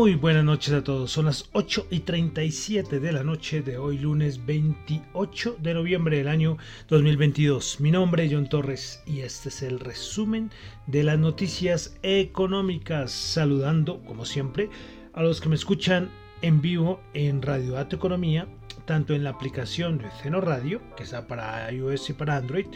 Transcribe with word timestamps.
Muy 0.00 0.14
buenas 0.14 0.44
noches 0.44 0.72
a 0.72 0.82
todos, 0.82 1.10
son 1.10 1.26
las 1.26 1.50
8 1.52 1.88
y 1.90 2.00
37 2.00 3.00
de 3.00 3.12
la 3.12 3.22
noche 3.22 3.60
de 3.60 3.76
hoy 3.76 3.98
lunes 3.98 4.46
28 4.46 5.58
de 5.60 5.74
noviembre 5.74 6.16
del 6.16 6.28
año 6.28 6.56
2022. 6.88 7.80
Mi 7.80 7.90
nombre 7.90 8.24
es 8.24 8.32
John 8.32 8.48
Torres 8.48 9.02
y 9.04 9.20
este 9.20 9.50
es 9.50 9.60
el 9.60 9.78
resumen 9.78 10.50
de 10.86 11.02
las 11.02 11.18
noticias 11.18 11.98
económicas, 12.02 13.12
saludando 13.12 14.02
como 14.04 14.24
siempre 14.24 14.70
a 15.12 15.22
los 15.22 15.38
que 15.38 15.50
me 15.50 15.54
escuchan 15.54 16.08
en 16.40 16.62
vivo 16.62 17.02
en 17.12 17.42
Radio 17.42 17.72
Dato 17.72 17.96
Economía, 17.96 18.48
tanto 18.86 19.12
en 19.12 19.22
la 19.22 19.30
aplicación 19.30 19.98
de 19.98 20.10
Ceno 20.22 20.40
Radio, 20.40 20.80
que 20.96 21.02
está 21.02 21.26
para 21.26 21.70
iOS 21.70 22.08
y 22.08 22.12
para 22.14 22.38
Android, 22.38 22.68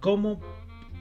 como 0.00 0.40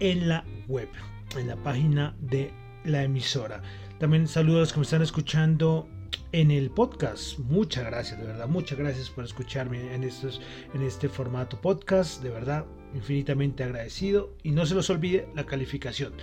en 0.01 0.27
la 0.27 0.43
web, 0.67 0.89
en 1.37 1.47
la 1.47 1.55
página 1.55 2.13
de 2.19 2.51
la 2.83 3.03
emisora. 3.03 3.61
También 4.01 4.27
saludos 4.27 4.57
a 4.57 4.61
los 4.61 4.73
que 4.73 4.79
me 4.79 4.83
están 4.83 5.01
escuchando 5.03 5.87
en 6.31 6.49
el 6.49 6.71
podcast. 6.71 7.37
Muchas 7.37 7.85
gracias, 7.85 8.19
de 8.19 8.25
verdad. 8.25 8.47
Muchas 8.47 8.79
gracias 8.79 9.11
por 9.11 9.23
escucharme 9.23 9.93
en, 9.93 10.03
estos, 10.03 10.41
en 10.73 10.81
este 10.81 11.07
formato 11.07 11.61
podcast. 11.61 12.23
De 12.23 12.31
verdad, 12.31 12.65
infinitamente 12.95 13.63
agradecido. 13.63 14.35
Y 14.41 14.53
no 14.53 14.65
se 14.65 14.73
los 14.73 14.89
olvide 14.89 15.27
la 15.35 15.45
calificación. 15.45 16.13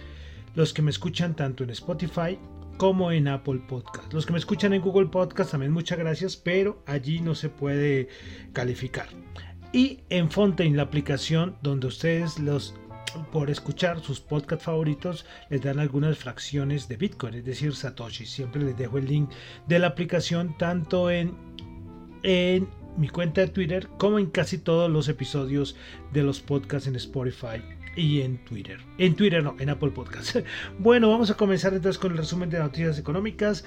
Los 0.57 0.75
que 0.75 0.83
me 0.83 0.91
escuchan 0.91 1.37
tanto 1.37 1.63
en 1.63 1.71
Spotify 1.71 2.37
como 2.79 3.13
en 3.13 3.29
Apple 3.29 3.61
Podcast. 3.69 4.13
Los 4.13 4.27
que 4.27 4.33
me 4.33 4.41
escuchan 4.41 4.73
en 4.73 4.83
Google 4.83 5.07
Podcast 5.07 5.53
también 5.53 5.71
muchas 5.71 6.01
gracias, 6.01 6.37
pero 6.37 6.83
allí 6.85 7.21
no 7.21 7.37
se 7.37 7.49
puede 7.49 8.09
calificar. 8.53 9.07
Y 9.73 10.01
en 10.11 10.33
Fontaine, 10.33 10.77
la 10.77 10.83
aplicación 10.83 11.57
donde 11.63 11.87
ustedes 11.87 12.41
los 12.41 12.75
por 13.33 13.51
escuchar 13.51 14.01
sus 14.01 14.21
podcast 14.21 14.63
favoritos 14.63 15.27
les 15.51 15.63
dan 15.63 15.79
algunas 15.79 16.19
fracciones 16.19 16.89
de 16.89 16.97
Bitcoin, 16.97 17.35
es 17.35 17.45
decir, 17.45 17.75
Satoshi. 17.75 18.27
Siempre 18.27 18.63
les 18.63 18.77
dejo 18.77 18.99
el 18.99 19.07
link 19.07 19.31
de 19.67 19.79
la 19.79 19.89
aplicación 19.89 20.57
tanto 20.59 21.11
en, 21.11 21.35
en 22.23 22.69
mi 22.97 23.09
cuenta 23.09 23.41
de 23.41 23.49
Twitter 23.49 23.89
como 23.99 24.19
en 24.19 24.27
casi 24.27 24.59
todos 24.59 24.91
los 24.91 25.09
episodios 25.09 25.77
de 26.13 26.23
los 26.23 26.41
podcasts 26.41 26.89
en 26.89 26.97
Spotify 26.97 27.63
y 27.97 28.23
en 28.23 28.39
Twitter. 28.45 28.81
En 28.99 29.15
Twitter 29.15 29.43
no, 29.43 29.57
en 29.59 29.71
Apple 29.71 29.91
Podcasts. 29.91 30.43
Bueno, 30.79 31.11
vamos 31.11 31.31
a 31.31 31.35
comenzar 31.37 31.75
entonces 31.75 31.99
con 31.99 32.13
el 32.13 32.19
resumen 32.19 32.51
de 32.51 32.59
noticias 32.59 32.99
económicas, 32.99 33.65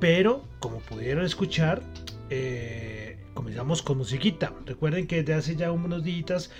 pero 0.00 0.44
como 0.60 0.80
pudieron 0.80 1.24
escuchar, 1.24 1.82
eh, 2.30 3.18
comenzamos 3.34 3.82
con 3.82 3.98
musiquita. 3.98 4.52
Recuerden 4.66 5.06
que 5.06 5.22
desde 5.22 5.34
hace 5.34 5.56
ya 5.56 5.72
unos 5.72 6.04
días 6.04 6.50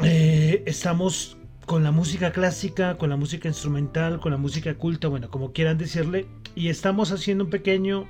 eh, 0.00 0.62
estamos 0.66 1.36
con 1.66 1.84
la 1.84 1.92
música 1.92 2.32
clásica, 2.32 2.96
con 2.96 3.10
la 3.10 3.16
música 3.16 3.48
instrumental, 3.48 4.20
con 4.20 4.32
la 4.32 4.38
música 4.38 4.74
culta, 4.74 5.08
bueno, 5.08 5.30
como 5.30 5.52
quieran 5.52 5.78
decirle, 5.78 6.26
y 6.54 6.68
estamos 6.68 7.12
haciendo 7.12 7.44
un 7.44 7.50
pequeño 7.50 8.08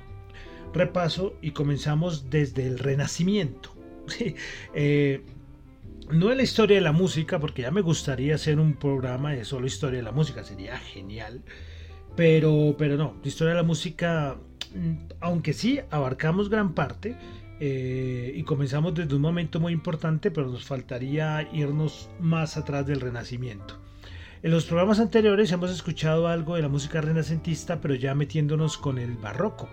repaso 0.73 1.35
y 1.41 1.51
comenzamos 1.51 2.29
desde 2.29 2.65
el 2.67 2.79
Renacimiento. 2.79 3.73
Eh, 4.75 5.23
no 6.11 6.29
es 6.31 6.37
la 6.37 6.43
historia 6.43 6.75
de 6.75 6.81
la 6.81 6.91
música, 6.91 7.39
porque 7.39 7.61
ya 7.61 7.71
me 7.71 7.81
gustaría 7.81 8.35
hacer 8.35 8.59
un 8.59 8.73
programa 8.73 9.31
de 9.31 9.45
solo 9.45 9.65
historia 9.65 9.97
de 9.97 10.03
la 10.03 10.11
música, 10.11 10.43
sería 10.43 10.77
genial. 10.77 11.41
Pero, 12.15 12.75
pero 12.77 12.97
no, 12.97 13.15
la 13.21 13.27
historia 13.27 13.53
de 13.53 13.61
la 13.61 13.63
música, 13.63 14.37
mm, 14.75 15.13
aunque 15.21 15.53
sí 15.53 15.79
abarcamos 15.89 16.49
gran 16.49 16.73
parte, 16.73 17.15
eh, 17.59 18.33
y 18.35 18.43
comenzamos 18.43 18.93
desde 18.93 19.15
un 19.15 19.21
momento 19.21 19.59
muy 19.59 19.73
importante, 19.73 20.31
pero 20.31 20.49
nos 20.49 20.65
faltaría 20.65 21.47
irnos 21.53 22.09
más 22.19 22.57
atrás 22.57 22.85
del 22.85 23.01
Renacimiento. 23.01 23.79
En 24.41 24.51
los 24.51 24.65
programas 24.65 24.99
anteriores 24.99 25.51
hemos 25.53 25.71
escuchado 25.71 26.27
algo 26.27 26.55
de 26.55 26.61
la 26.61 26.67
música 26.67 26.99
renacentista, 26.99 27.79
pero 27.79 27.95
ya 27.95 28.13
metiéndonos 28.13 28.77
con 28.77 28.97
el 28.97 29.15
barroco. 29.15 29.69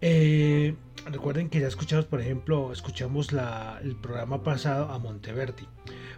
Eh, 0.00 0.76
recuerden 1.06 1.48
que 1.48 1.58
ya 1.58 1.66
escuchamos, 1.66 2.04
por 2.04 2.20
ejemplo, 2.20 2.72
escuchamos 2.72 3.30
el 3.82 3.96
programa 3.96 4.44
pasado 4.44 4.88
a 4.92 4.98
Monteverdi. 5.00 5.66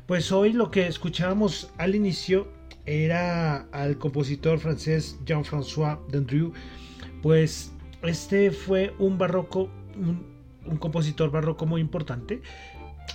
Pues 0.06 0.30
hoy 0.30 0.52
lo 0.52 0.70
que 0.70 0.86
escuchábamos 0.86 1.72
al 1.78 1.94
inicio 1.94 2.48
era 2.84 3.68
al 3.72 3.96
compositor 3.96 4.58
francés 4.58 5.18
Jean-François 5.24 5.98
Dendrieu. 6.08 6.52
Pues 7.22 7.72
este 8.02 8.50
fue 8.50 8.94
un 8.98 9.16
barroco, 9.16 9.70
un 9.96 10.37
compositor 10.76 11.30
barroco 11.30 11.66
muy 11.66 11.80
importante. 11.80 12.42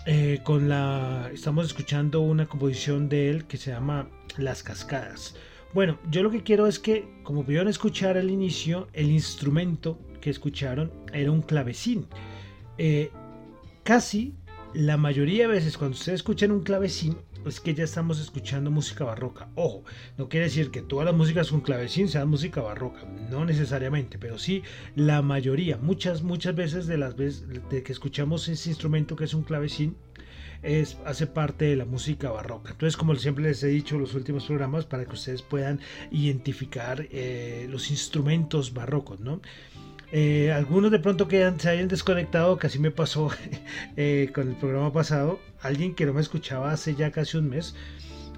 Eh, 0.05 0.39
con 0.43 0.67
la 0.67 1.29
estamos 1.33 1.67
escuchando 1.67 2.21
una 2.21 2.47
composición 2.47 3.07
de 3.07 3.29
él 3.29 3.45
que 3.45 3.57
se 3.57 3.71
llama 3.71 4.09
Las 4.37 4.63
Cascadas. 4.63 5.35
Bueno, 5.73 5.97
yo 6.11 6.23
lo 6.23 6.29
que 6.29 6.43
quiero 6.43 6.67
es 6.67 6.77
que, 6.77 7.07
como 7.23 7.43
pudieron 7.43 7.67
escuchar 7.67 8.17
al 8.17 8.29
inicio, 8.29 8.87
el 8.93 9.09
instrumento 9.09 9.99
que 10.19 10.29
escucharon 10.29 10.91
era 11.13 11.31
un 11.31 11.41
clavecín. 11.41 12.07
Eh, 12.77 13.11
casi 13.83 14.35
la 14.73 14.97
mayoría 14.97 15.47
de 15.47 15.53
veces 15.53 15.77
cuando 15.77 15.95
ustedes 15.95 16.19
escuchan 16.19 16.51
un 16.51 16.63
clavecín 16.63 17.17
es 17.45 17.59
que 17.59 17.73
ya 17.73 17.83
estamos 17.83 18.19
escuchando 18.19 18.71
música 18.71 19.03
barroca. 19.03 19.49
Ojo, 19.55 19.83
no 20.17 20.29
quiere 20.29 20.45
decir 20.45 20.71
que 20.71 20.81
todas 20.81 21.05
las 21.05 21.15
músicas 21.15 21.49
con 21.49 21.61
clavecín 21.61 22.07
sean 22.07 22.29
música 22.29 22.61
barroca, 22.61 23.05
no 23.29 23.45
necesariamente, 23.45 24.17
pero 24.17 24.37
sí 24.37 24.63
la 24.95 25.21
mayoría, 25.21 25.77
muchas, 25.77 26.23
muchas 26.23 26.55
veces 26.55 26.87
de 26.87 26.97
las 26.97 27.15
veces 27.15 27.45
que 27.69 27.91
escuchamos 27.91 28.47
ese 28.47 28.69
instrumento 28.69 29.15
que 29.15 29.25
es 29.25 29.33
un 29.33 29.43
clavecín, 29.43 29.95
es, 30.63 30.97
hace 31.05 31.27
parte 31.27 31.65
de 31.65 31.75
la 31.75 31.85
música 31.85 32.31
barroca. 32.31 32.71
Entonces, 32.71 32.97
como 32.97 33.15
siempre 33.15 33.43
les 33.43 33.61
he 33.63 33.67
dicho 33.67 33.95
en 33.95 34.01
los 34.01 34.15
últimos 34.15 34.45
programas, 34.45 34.85
para 34.85 35.05
que 35.05 35.13
ustedes 35.13 35.41
puedan 35.41 35.79
identificar 36.09 37.07
eh, 37.11 37.67
los 37.69 37.91
instrumentos 37.91 38.73
barrocos, 38.73 39.19
¿no? 39.19 39.41
Eh, 40.15 40.51
algunos 40.51 40.91
de 40.91 40.99
pronto 40.99 41.27
que 41.27 41.51
se 41.57 41.69
hayan 41.69 41.87
desconectado, 41.87 42.55
casi 42.59 42.77
me 42.77 42.91
pasó 42.91 43.31
eh, 43.97 44.29
con 44.31 44.47
el 44.47 44.55
programa 44.55 44.93
pasado, 44.93 45.39
alguien 45.59 45.95
que 45.95 46.05
no 46.05 46.13
me 46.13 46.21
escuchaba 46.21 46.71
hace 46.71 46.93
ya 46.93 47.11
casi 47.11 47.37
un 47.37 47.49
mes, 47.49 47.75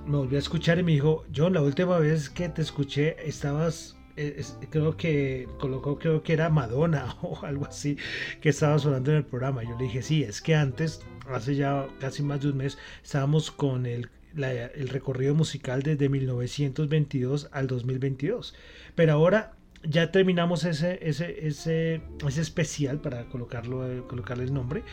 me 0.07 0.16
volvió 0.16 0.38
a 0.38 0.39
escuchar 0.39 0.80
y 0.80 0.83
me 0.83 0.94
dijo, 0.94 1.25
John, 1.36 1.54
la 1.54 1.62
última 1.62 2.00
vez 2.00 2.30
que 2.30 2.48
te 2.48 2.62
escuché 2.62 3.18
estabas, 3.27 3.98
eh, 4.16 4.42
creo 4.69 4.95
que 4.95 5.50
colocó, 5.60 6.00
creo 6.00 6.24
que 6.24 6.31
era 6.31 6.50
Madonna 6.50 7.18
o 7.22 7.38
algo 7.44 7.66
así, 7.66 7.98
que 8.39 8.48
estaba 8.48 8.80
sonando 8.80 9.12
en 9.12 9.18
el 9.18 9.25
programa. 9.25 9.62
Yo 9.63 9.75
le 9.78 9.83
dije, 9.83 10.01
sí, 10.01 10.24
es 10.24 10.42
que 10.42 10.56
antes, 10.56 11.01
hace 11.28 11.56
ya 11.56 11.89
casi 12.00 12.24
más 12.24 12.39
de 12.39 12.51
un 12.51 12.57
mes, 12.57 12.78
estábamos 13.04 13.51
con 13.51 13.86
el 13.86 14.10
el 14.38 14.89
recorrido 14.89 15.33
musical 15.33 15.81
desde 15.81 16.10
1922 16.10 17.48
al 17.54 17.68
2022. 17.68 18.54
Pero 18.94 19.13
ahora 19.13 19.54
ya 19.89 20.11
terminamos 20.11 20.63
ese, 20.63 20.99
ese, 21.01 21.47
ese, 21.47 22.01
ese 22.25 22.41
especial 22.41 22.99
para 22.99 23.25
colocarlo, 23.25 23.89
eh, 23.89 24.03
colocarle 24.07 24.43
el 24.43 24.53
nombre. 24.53 24.83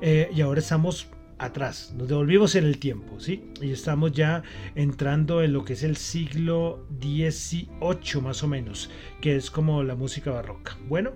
Eh, 0.00 0.30
y 0.34 0.40
ahora 0.40 0.60
estamos 0.60 1.08
atrás, 1.38 1.94
nos 1.96 2.08
devolvimos 2.08 2.54
en 2.54 2.64
el 2.64 2.78
tiempo, 2.78 3.18
¿sí? 3.18 3.44
Y 3.62 3.72
estamos 3.72 4.12
ya 4.12 4.42
entrando 4.74 5.42
en 5.42 5.54
lo 5.54 5.64
que 5.64 5.72
es 5.72 5.82
el 5.82 5.96
siglo 5.96 6.86
XVIII 7.00 8.20
más 8.22 8.42
o 8.42 8.48
menos, 8.48 8.90
que 9.20 9.36
es 9.36 9.50
como 9.50 9.82
la 9.82 9.94
música 9.94 10.30
barroca. 10.30 10.76
Bueno, 10.86 11.12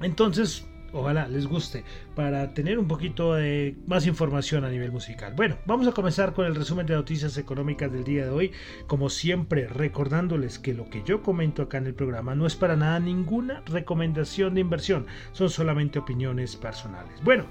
entonces 0.00 0.66
Ojalá 0.92 1.26
les 1.26 1.46
guste 1.46 1.84
para 2.14 2.52
tener 2.52 2.78
un 2.78 2.86
poquito 2.86 3.34
de 3.34 3.76
más 3.86 4.06
información 4.06 4.64
a 4.64 4.70
nivel 4.70 4.92
musical. 4.92 5.32
Bueno, 5.34 5.56
vamos 5.64 5.86
a 5.86 5.92
comenzar 5.92 6.34
con 6.34 6.44
el 6.44 6.54
resumen 6.54 6.86
de 6.86 6.94
noticias 6.94 7.36
económicas 7.38 7.90
del 7.90 8.04
día 8.04 8.24
de 8.24 8.30
hoy. 8.30 8.52
Como 8.86 9.08
siempre, 9.08 9.66
recordándoles 9.66 10.58
que 10.58 10.74
lo 10.74 10.90
que 10.90 11.02
yo 11.02 11.22
comento 11.22 11.62
acá 11.62 11.78
en 11.78 11.86
el 11.86 11.94
programa 11.94 12.34
no 12.34 12.46
es 12.46 12.56
para 12.56 12.76
nada 12.76 13.00
ninguna 13.00 13.62
recomendación 13.66 14.54
de 14.54 14.60
inversión, 14.60 15.06
son 15.32 15.48
solamente 15.48 15.98
opiniones 15.98 16.56
personales. 16.56 17.12
Bueno, 17.22 17.46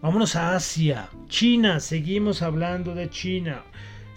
vámonos 0.00 0.36
a 0.36 0.54
Asia, 0.54 1.08
China, 1.26 1.80
seguimos 1.80 2.42
hablando 2.42 2.94
de 2.94 3.10
China. 3.10 3.62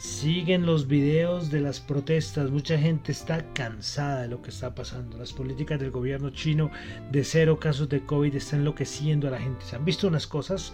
Siguen 0.02 0.66
los 0.66 0.88
videos 0.88 1.52
de 1.52 1.60
las 1.60 1.80
protestas, 1.80 2.50
mucha 2.50 2.76
gente 2.76 3.12
está 3.12 3.46
cansada 3.54 4.24
de 4.24 4.30
lo 4.30 4.42
que 4.42 4.50
está 4.50 4.74
pasando. 4.74 5.16
Las 5.16 5.32
políticas 5.32 5.80
del 5.80 5.92
gobierno 5.92 6.32
chino 6.32 6.72
de 7.12 7.24
cero 7.24 7.60
casos 7.60 7.88
de 7.88 8.04
COVID 8.04 8.36
están 8.36 8.62
enloqueciendo 8.62 9.28
a 9.28 9.32
la 9.32 9.38
gente. 9.38 9.64
¿Se 9.64 9.76
han 9.76 9.86
visto 9.86 10.08
unas 10.08 10.26
cosas? 10.26 10.74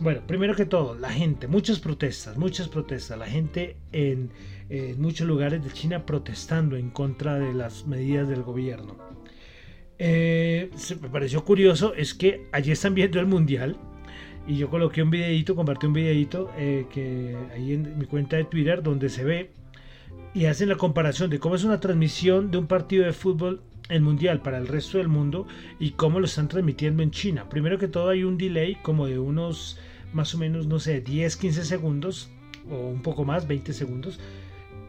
Bueno, 0.00 0.22
primero 0.26 0.56
que 0.56 0.64
todo, 0.64 0.94
la 0.94 1.10
gente, 1.10 1.48
muchas 1.48 1.80
protestas, 1.80 2.38
muchas 2.38 2.66
protestas. 2.68 3.18
La 3.18 3.26
gente 3.26 3.76
en, 3.92 4.30
muchos 4.96 5.26
lugares 5.26 5.62
de 5.62 5.70
China 5.70 6.06
protestando 6.06 6.74
en 6.74 6.88
contra 6.88 7.38
de 7.38 7.52
las 7.52 7.86
medidas 7.86 8.26
del 8.26 8.42
gobierno. 8.42 8.96
Eh, 9.98 10.70
me 11.02 11.10
pareció 11.10 11.44
curioso 11.44 11.92
es 11.92 12.14
que 12.14 12.48
allí 12.52 12.72
están 12.72 12.94
viendo 12.94 13.20
el 13.20 13.26
mundial 13.26 13.76
y 14.46 14.56
yo 14.56 14.70
coloqué 14.70 15.02
un 15.02 15.10
videito, 15.10 15.54
compartí 15.54 15.86
un 15.86 15.92
videito 15.92 16.50
eh, 16.56 16.86
que 16.92 17.36
ahí 17.54 17.72
en 17.72 17.98
mi 17.98 18.06
cuenta 18.06 18.36
de 18.36 18.44
Twitter 18.44 18.82
donde 18.82 19.08
se 19.08 19.24
ve 19.24 19.50
y 20.34 20.46
hacen 20.46 20.68
la 20.68 20.76
comparación 20.76 21.30
de 21.30 21.38
cómo 21.38 21.54
es 21.54 21.64
una 21.64 21.80
transmisión 21.80 22.50
de 22.50 22.58
un 22.58 22.66
partido 22.66 23.04
de 23.04 23.12
fútbol 23.12 23.62
en 23.88 24.02
mundial 24.02 24.40
para 24.40 24.58
el 24.58 24.68
resto 24.68 24.98
del 24.98 25.08
mundo 25.08 25.46
y 25.78 25.90
cómo 25.90 26.18
lo 26.18 26.26
están 26.26 26.48
transmitiendo 26.48 27.02
en 27.02 27.10
China. 27.10 27.48
Primero 27.48 27.78
que 27.78 27.88
todo 27.88 28.08
hay 28.08 28.24
un 28.24 28.38
delay 28.38 28.76
como 28.76 29.06
de 29.06 29.18
unos 29.18 29.78
más 30.12 30.34
o 30.34 30.38
menos, 30.38 30.66
no 30.66 30.78
sé, 30.78 31.00
10, 31.00 31.36
15 31.36 31.64
segundos 31.64 32.30
o 32.70 32.76
un 32.76 33.02
poco 33.02 33.24
más, 33.24 33.46
20 33.46 33.72
segundos, 33.72 34.20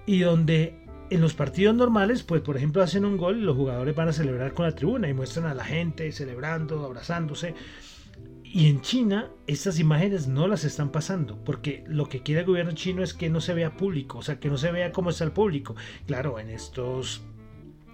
y 0.05 0.19
donde 0.19 0.75
en 1.09 1.21
los 1.21 1.33
partidos 1.33 1.75
normales, 1.75 2.23
pues 2.23 2.41
por 2.41 2.57
ejemplo 2.57 2.81
hacen 2.81 3.05
un 3.05 3.17
gol 3.17 3.43
los 3.43 3.55
jugadores 3.55 3.95
van 3.95 4.09
a 4.09 4.13
celebrar 4.13 4.53
con 4.53 4.65
la 4.65 4.75
tribuna 4.75 5.09
y 5.09 5.13
muestran 5.13 5.45
a 5.45 5.53
la 5.53 5.63
gente 5.63 6.11
celebrando, 6.11 6.85
abrazándose. 6.85 7.55
Y 8.55 8.67
en 8.67 8.81
China 8.81 9.31
estas 9.47 9.79
imágenes 9.79 10.27
no 10.27 10.47
las 10.47 10.63
están 10.63 10.91
pasando, 10.91 11.43
porque 11.43 11.83
lo 11.87 12.07
que 12.07 12.21
quiere 12.21 12.41
el 12.41 12.45
gobierno 12.47 12.73
chino 12.73 13.01
es 13.01 13.15
que 13.15 13.27
no 13.27 13.41
se 13.41 13.55
vea 13.55 13.75
público, 13.75 14.19
o 14.19 14.21
sea, 14.21 14.39
que 14.39 14.47
no 14.47 14.59
se 14.59 14.71
vea 14.71 14.91
cómo 14.91 15.09
está 15.09 15.23
el 15.23 15.31
público. 15.31 15.75
Claro, 16.05 16.37
en 16.37 16.51
estos 16.51 17.23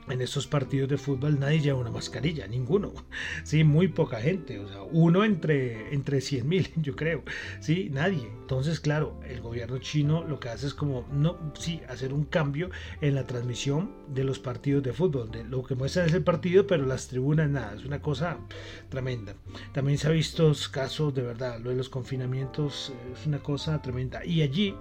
en 0.09 0.19
estos 0.19 0.47
partidos 0.47 0.89
de 0.89 0.97
fútbol 0.97 1.39
nadie 1.39 1.61
lleva 1.61 1.79
una 1.79 1.91
mascarilla, 1.91 2.45
ninguno. 2.45 2.91
Sí, 3.45 3.63
muy 3.63 3.87
poca 3.87 4.19
gente, 4.19 4.59
o 4.59 4.67
sea, 4.67 4.81
uno 4.81 5.23
entre, 5.23 5.93
entre 5.93 6.19
100 6.19 6.49
mil, 6.49 6.69
yo 6.75 6.93
creo. 6.93 7.23
Sí, 7.61 7.89
nadie. 7.89 8.27
Entonces, 8.41 8.81
claro, 8.81 9.17
el 9.25 9.39
gobierno 9.39 9.77
chino 9.77 10.25
lo 10.25 10.41
que 10.41 10.49
hace 10.49 10.67
es 10.67 10.73
como, 10.73 11.07
no, 11.13 11.53
sí, 11.57 11.79
hacer 11.87 12.11
un 12.11 12.25
cambio 12.25 12.69
en 12.99 13.15
la 13.15 13.25
transmisión 13.25 13.91
de 14.13 14.23
los 14.23 14.39
partidos 14.39 14.83
de 14.83 14.93
fútbol. 14.93 15.31
De, 15.31 15.43
lo 15.43 15.63
que 15.63 15.75
muestran 15.75 16.07
es 16.07 16.13
el 16.13 16.23
partido, 16.23 16.67
pero 16.67 16.85
las 16.85 17.07
tribunas 17.07 17.49
nada. 17.49 17.75
Es 17.75 17.85
una 17.85 18.01
cosa 18.01 18.37
tremenda. 18.89 19.35
También 19.73 19.97
se 19.97 20.07
ha 20.07 20.11
visto 20.11 20.51
casos 20.71 21.13
de 21.13 21.21
verdad, 21.21 21.59
lo 21.59 21.69
de 21.69 21.75
los 21.75 21.89
confinamientos 21.89 22.91
eh, 22.93 23.13
es 23.13 23.25
una 23.25 23.39
cosa 23.39 23.81
tremenda. 23.81 24.25
Y 24.25 24.41
allí, 24.41 24.75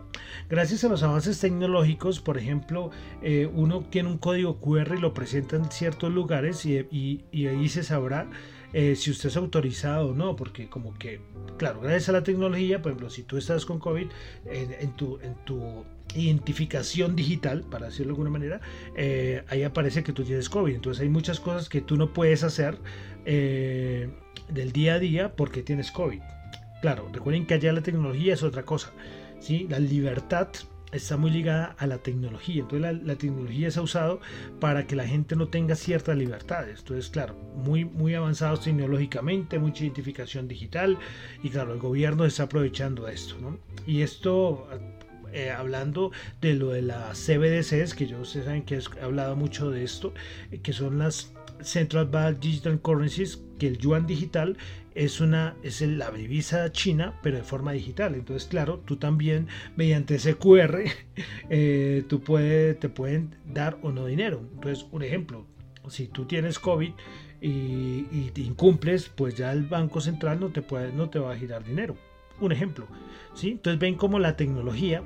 gracias 0.49 0.85
a 0.85 0.89
los 0.89 1.03
avances 1.03 1.41
tecnológicos, 1.41 2.21
por 2.21 2.39
ejemplo, 2.39 2.91
eh, 3.23 3.51
uno 3.53 3.85
tiene 3.91 4.09
un 4.09 4.19
código 4.19 4.61
QR 4.61 4.95
y 4.97 5.01
lo 5.01 5.15
presentan 5.15 5.65
en 5.65 5.71
ciertos 5.71 6.13
lugares 6.13 6.65
y, 6.67 6.79
ahí 7.33 7.69
se 7.69 7.83
sabrá 7.83 8.29
eh, 8.73 8.97
si 8.97 9.11
usted 9.11 9.29
es 9.29 9.37
autorizado 9.37 10.09
o 10.09 10.15
no, 10.15 10.37
porque 10.37 10.69
como 10.69 10.97
que, 10.99 11.21
claro, 11.57 11.81
gracias 11.81 12.09
a 12.11 12.13
la 12.13 12.23
tecnología, 12.23 12.83
por 12.83 12.93
ejemplo, 12.93 13.11
si 13.11 13.23
tú 13.23 13.37
estás 13.37 13.65
con 13.65 13.79
COVID, 13.79 14.07
en, 14.47 14.93
tu, 14.97 15.19
en 15.23 15.35
tu 15.45 15.85
identificación 16.15 17.17
digital, 17.17 17.65
para 17.71 17.87
decirlo 17.87 18.09
de 18.09 18.13
alguna 18.13 18.31
manera, 18.31 18.61
eh, 18.97 19.43
ahí 19.49 19.63
aparece 19.63 20.03
que 20.03 20.13
tú 20.13 20.25
tienes 20.25 20.49
COVID. 20.49 20.75
Entonces 20.75 21.03
hay 21.03 21.09
muchas 21.09 21.41
cosas 21.41 21.69
que 21.69 21.81
tú 21.81 21.97
no 21.97 22.13
puedes 22.13 22.43
hacer 22.43 22.79
eh, 23.25 24.11
del 24.49 24.73
día 24.73 24.95
a 24.95 24.99
día 24.99 25.37
porque 25.37 25.63
tienes 25.63 25.91
COVID. 25.91 26.21
Claro, 26.81 27.09
recuerden 27.13 27.47
que 27.47 27.55
allá 27.55 27.73
la 27.73 27.83
tecnología 27.83 28.35
es 28.35 28.43
otra 28.43 28.65
cosa. 28.65 28.93
¿sí? 29.41 29.67
La 29.69 29.79
libertad 29.79 30.49
está 30.93 31.17
muy 31.17 31.31
ligada 31.31 31.77
a 31.79 31.87
la 31.87 31.99
tecnología. 31.99 32.63
Entonces 32.63 33.03
la, 33.05 33.17
tecnología 33.17 33.71
se 33.71 33.79
ha 33.79 33.83
usado 33.83 34.21
para 34.61 34.87
que 34.87 34.97
la 34.97 35.07
gente 35.07 35.37
no 35.37 35.49
tenga 35.49 35.75
ciertas 35.75 36.17
libertades. 36.17 36.81
Entonces, 36.81 37.11
claro, 37.11 37.35
muy, 37.57 37.85
muy 37.85 38.15
avanzados 38.15 38.63
tecnológicamente, 38.63 39.59
mucha 39.59 39.85
identificación 39.85 40.49
digital 40.49 40.99
y 41.43 41.51
claro, 41.51 41.73
el 41.75 41.79
gobierno 41.79 42.25
está 42.25 42.45
aprovechando 42.45 43.09
esto. 43.09 43.37
¿no? 43.41 43.59
Y 43.87 44.03
esto, 44.03 44.69
eh, 45.33 45.51
hablando 45.51 46.13
de 46.41 46.55
lo 46.55 46.71
de 46.71 46.83
las 46.83 47.19
CBDCs, 47.19 47.95
que 47.95 48.07
yo 48.07 48.21
ustedes 48.21 48.47
saben 48.47 48.65
que 48.65 48.77
he 48.77 49.03
hablado 49.03 49.37
mucho 49.37 49.71
de 49.71 49.85
esto, 49.85 50.15
eh, 50.51 50.61
que 50.61 50.73
son 50.73 50.99
las 50.99 51.33
Central 51.61 52.07
Bank 52.07 52.39
Digital 52.39 52.81
Currencies, 52.81 53.43
que 53.59 53.67
el 53.67 53.79
yuan 53.79 54.07
digital 54.07 54.57
es 54.99 55.21
una 55.21 55.55
es 55.63 55.81
la 55.81 56.11
divisa 56.11 56.73
china 56.73 57.15
pero 57.23 57.37
de 57.37 57.45
forma 57.45 57.71
digital 57.71 58.17
entonces 58.17 58.49
claro 58.49 58.81
tú 58.85 58.97
también 58.97 59.47
mediante 59.77 60.17
ese 60.17 60.35
QR 60.35 60.81
eh, 61.51 62.05
tú 62.09 62.21
puedes 62.21 62.79
te 62.81 62.89
pueden 62.89 63.37
dar 63.47 63.79
o 63.83 63.93
no 63.93 64.07
dinero 64.07 64.43
entonces 64.55 64.87
un 64.91 65.05
ejemplo 65.05 65.47
si 65.89 66.09
tú 66.09 66.27
tienes 66.27 66.59
COVID 66.59 66.91
y, 67.41 68.31
te 68.35 68.41
incumples 68.41 69.09
pues 69.09 69.37
ya 69.37 69.53
el 69.53 69.63
banco 69.63 70.01
central 70.01 70.41
no 70.41 70.49
te 70.49 70.63
puede 70.63 70.93
no 70.93 71.09
te 71.09 71.21
va 71.21 71.33
a 71.33 71.37
girar 71.37 71.65
dinero 71.65 71.97
un 72.41 72.51
ejemplo 72.51 72.89
sí 73.35 73.53
entonces 73.53 73.79
ven 73.79 73.95
cómo 73.95 74.19
la 74.19 74.37
tecnología 74.37 75.05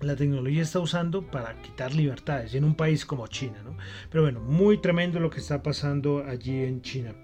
la 0.00 0.14
tecnología 0.14 0.60
está 0.60 0.78
usando 0.78 1.22
para 1.22 1.60
quitar 1.62 1.94
libertades 1.94 2.54
en 2.54 2.64
un 2.64 2.74
país 2.74 3.06
como 3.06 3.26
China, 3.28 3.62
¿no? 3.64 3.78
Pero 4.10 4.24
bueno, 4.24 4.40
muy 4.40 4.76
tremendo 4.76 5.18
lo 5.20 5.30
que 5.30 5.40
está 5.40 5.62
pasando 5.62 6.22
allí 6.22 6.64
en 6.64 6.82
China. 6.82 7.14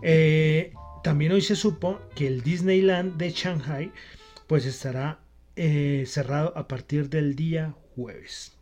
Eh, 0.00 0.72
también 1.04 1.30
hoy 1.32 1.42
se 1.42 1.54
supo 1.54 2.00
que 2.16 2.26
el 2.26 2.42
Disneyland 2.42 3.18
de 3.18 3.30
Shanghai 3.30 3.92
pues 4.46 4.64
estará 4.64 5.18
eh, 5.54 6.04
cerrado 6.06 6.56
a 6.56 6.66
partir 6.66 7.10
del 7.10 7.36
día 7.36 7.74
jueves. 7.94 8.56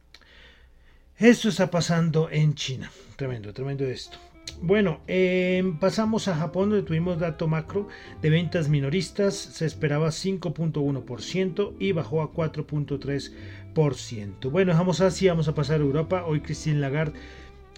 Esto 1.16 1.48
está 1.48 1.70
pasando 1.70 2.28
en 2.30 2.56
China. 2.56 2.90
Tremendo, 3.14 3.52
tremendo 3.52 3.84
esto. 3.84 4.18
Bueno, 4.60 5.02
em, 5.06 5.78
pasamos 5.78 6.26
a 6.26 6.34
Japón 6.34 6.70
donde 6.70 6.84
tuvimos 6.84 7.20
dato 7.20 7.46
macro 7.46 7.86
de 8.20 8.30
ventas 8.30 8.68
minoristas. 8.68 9.36
Se 9.36 9.64
esperaba 9.64 10.08
5.1% 10.08 11.76
y 11.78 11.92
bajó 11.92 12.22
a 12.22 12.32
4.3%. 12.32 14.50
Bueno, 14.50 14.72
dejamos 14.72 15.00
así, 15.00 15.28
vamos 15.28 15.46
a 15.46 15.54
pasar 15.54 15.80
a 15.80 15.84
Europa. 15.84 16.24
Hoy 16.26 16.40
Christine 16.40 16.80
Lagarde 16.80 17.20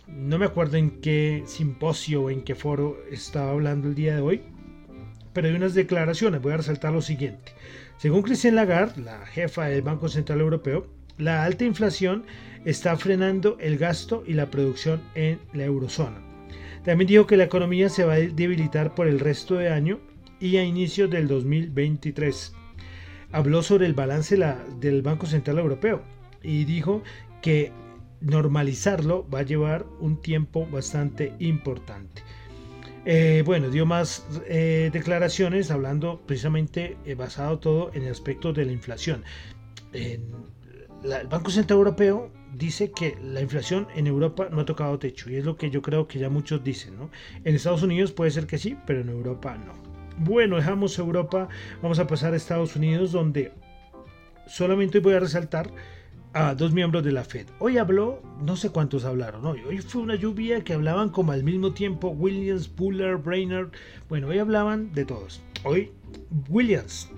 no 0.06 0.38
me 0.38 0.46
acuerdo 0.46 0.76
en 0.76 1.00
qué 1.00 1.42
simposio 1.46 2.24
o 2.24 2.30
en 2.30 2.42
qué 2.42 2.54
foro 2.54 2.98
estaba 3.10 3.50
hablando 3.50 3.88
el 3.88 3.94
día 3.94 4.14
de 4.14 4.20
hoy, 4.20 4.42
pero 5.34 5.48
hay 5.48 5.54
unas 5.54 5.74
declaraciones, 5.74 6.40
voy 6.40 6.54
a 6.54 6.58
resaltar 6.58 6.92
lo 6.92 7.02
siguiente. 7.02 7.52
Según 7.98 8.22
Christine 8.22 8.54
Lagarde, 8.54 9.02
la 9.02 9.26
jefa 9.26 9.66
del 9.66 9.82
Banco 9.82 10.08
Central 10.08 10.40
Europeo, 10.40 10.86
la 11.18 11.44
alta 11.44 11.64
inflación 11.64 12.24
está 12.64 12.96
frenando 12.96 13.58
el 13.60 13.76
gasto 13.76 14.24
y 14.26 14.32
la 14.32 14.50
producción 14.50 15.02
en 15.14 15.38
la 15.52 15.64
eurozona. 15.64 16.22
También 16.84 17.08
dijo 17.08 17.26
que 17.26 17.36
la 17.36 17.44
economía 17.44 17.88
se 17.88 18.04
va 18.04 18.14
a 18.14 18.18
debilitar 18.18 18.94
por 18.94 19.06
el 19.06 19.20
resto 19.20 19.56
de 19.56 19.70
año 19.70 20.00
y 20.40 20.56
a 20.56 20.64
inicios 20.64 21.10
del 21.10 21.28
2023. 21.28 22.54
Habló 23.32 23.62
sobre 23.62 23.86
el 23.86 23.94
balance 23.94 24.38
del 24.80 25.02
Banco 25.02 25.26
Central 25.26 25.58
Europeo 25.58 26.02
y 26.42 26.64
dijo 26.64 27.02
que 27.42 27.72
normalizarlo 28.20 29.28
va 29.28 29.40
a 29.40 29.44
llevar 29.44 29.86
un 30.00 30.20
tiempo 30.20 30.66
bastante 30.66 31.32
importante. 31.38 32.22
Eh, 33.06 33.42
bueno, 33.44 33.68
dio 33.68 33.84
más 33.84 34.26
eh, 34.46 34.88
declaraciones 34.92 35.70
hablando 35.70 36.22
precisamente 36.26 36.96
eh, 37.04 37.14
basado 37.14 37.58
todo 37.58 37.90
en 37.92 38.04
el 38.04 38.12
aspecto 38.12 38.52
de 38.54 38.64
la 38.64 38.72
inflación. 38.72 39.24
el 39.92 40.22
Banco 41.28 41.50
Central 41.50 41.78
Europeo 41.78 42.32
dice 42.54 42.92
que 42.92 43.18
la 43.22 43.42
inflación 43.42 43.88
en 43.94 44.06
Europa 44.06 44.48
no 44.50 44.60
ha 44.60 44.64
tocado 44.64 44.98
techo 44.98 45.28
y 45.28 45.36
es 45.36 45.44
lo 45.44 45.56
que 45.56 45.68
yo 45.70 45.82
creo 45.82 46.08
que 46.08 46.18
ya 46.18 46.30
muchos 46.30 46.64
dicen. 46.64 46.96
¿no? 46.96 47.10
En 47.44 47.54
Estados 47.54 47.82
Unidos 47.82 48.12
puede 48.12 48.30
ser 48.30 48.46
que 48.46 48.56
sí, 48.56 48.76
pero 48.86 49.02
en 49.02 49.10
Europa 49.10 49.54
no. 49.58 49.74
Bueno, 50.16 50.56
dejamos 50.56 50.98
Europa, 50.98 51.48
vamos 51.82 51.98
a 51.98 52.06
pasar 52.06 52.32
a 52.32 52.36
Estados 52.36 52.74
Unidos 52.74 53.12
donde 53.12 53.52
solamente 54.46 55.00
voy 55.00 55.14
a 55.14 55.20
resaltar 55.20 55.70
a 56.34 56.54
dos 56.54 56.72
miembros 56.72 57.02
de 57.04 57.12
la 57.12 57.24
Fed. 57.24 57.46
Hoy 57.60 57.78
habló, 57.78 58.20
no 58.42 58.56
sé 58.56 58.68
cuántos 58.70 59.04
hablaron 59.04 59.46
hoy. 59.46 59.60
Hoy 59.68 59.78
fue 59.78 60.02
una 60.02 60.16
lluvia 60.16 60.64
que 60.64 60.74
hablaban 60.74 61.10
como 61.10 61.30
al 61.32 61.44
mismo 61.44 61.72
tiempo 61.72 62.08
Williams, 62.08 62.68
Puller, 62.68 63.16
Brainerd. 63.16 63.70
Bueno, 64.08 64.28
hoy 64.28 64.38
hablaban 64.38 64.92
de 64.92 65.04
todos. 65.04 65.40
Hoy 65.62 65.92
Williams 66.48 67.08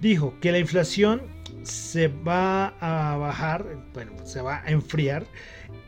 dijo 0.00 0.34
que 0.40 0.50
la 0.50 0.58
inflación 0.58 1.20
se 1.62 2.08
va 2.08 2.68
a 2.80 3.18
bajar, 3.18 3.66
bueno, 3.92 4.12
se 4.24 4.40
va 4.40 4.62
a 4.64 4.70
enfriar 4.70 5.26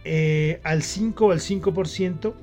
eh, 0.05 0.61
al 0.63 0.83
5 0.83 1.27
o 1.27 1.33
al 1.33 1.41
5% 1.41 2.35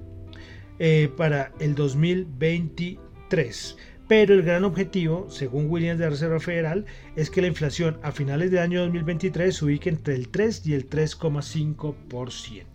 eh, 0.80 1.12
para 1.16 1.52
el 1.60 1.76
2023. 1.76 3.78
Pero 4.08 4.34
el 4.34 4.44
gran 4.44 4.66
objetivo, 4.66 5.28
según 5.30 5.70
Williams 5.70 6.00
de 6.00 6.06
la 6.06 6.12
Reserva 6.12 6.40
Federal, 6.40 6.86
es 7.16 7.30
que 7.30 7.42
la 7.42 7.48
inflación 7.48 7.98
a 8.04 8.12
finales 8.12 8.52
del 8.52 8.60
año 8.60 8.82
2023 8.82 9.56
se 9.56 9.66
ubique 9.66 9.90
entre 9.90 10.16
el 10.16 10.30
3 10.30 10.68
y 10.68 10.74
el 10.74 10.90
3,5%. 10.90 12.66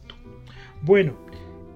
Bueno, 0.82 1.18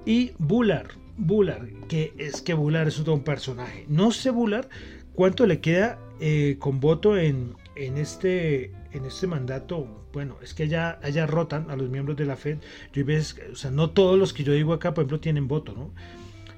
y 0.07 0.33
Bullard, 0.39 0.91
Bullard, 1.17 1.69
que 1.89 2.15
es 2.19 2.41
que 2.41 2.55
Bullard 2.55 2.89
es 2.89 2.99
un 2.99 3.23
personaje. 3.23 3.85
No 3.89 4.11
sé 4.11 4.31
Bullard 4.31 4.69
cuánto 5.15 5.47
le 5.47 5.61
queda 5.61 5.99
eh, 6.21 6.57
con 6.59 6.81
voto 6.81 7.19
en, 7.19 7.55
en, 7.77 7.99
este, 7.99 8.73
en 8.93 9.05
este 9.05 9.27
mandato. 9.27 9.87
Bueno, 10.13 10.37
es 10.43 10.55
que 10.55 10.65
allá, 10.65 10.99
allá 11.03 11.27
rotan 11.27 11.71
a 11.71 11.77
los 11.77 11.91
miembros 11.91 12.17
de 12.17 12.25
la 12.27 12.37
Fed. 12.37 12.59
Yo 12.93 13.05
o 13.53 13.57
sea, 13.57 13.71
no 13.71 13.91
todos 13.91 14.19
los 14.19 14.33
que 14.33 14.45
yo 14.45 14.53
digo 14.53 14.73
acá, 14.73 14.95
por 14.95 15.03
ejemplo, 15.03 15.21
tienen 15.21 15.49
voto, 15.49 15.73
¿no? 15.73 15.93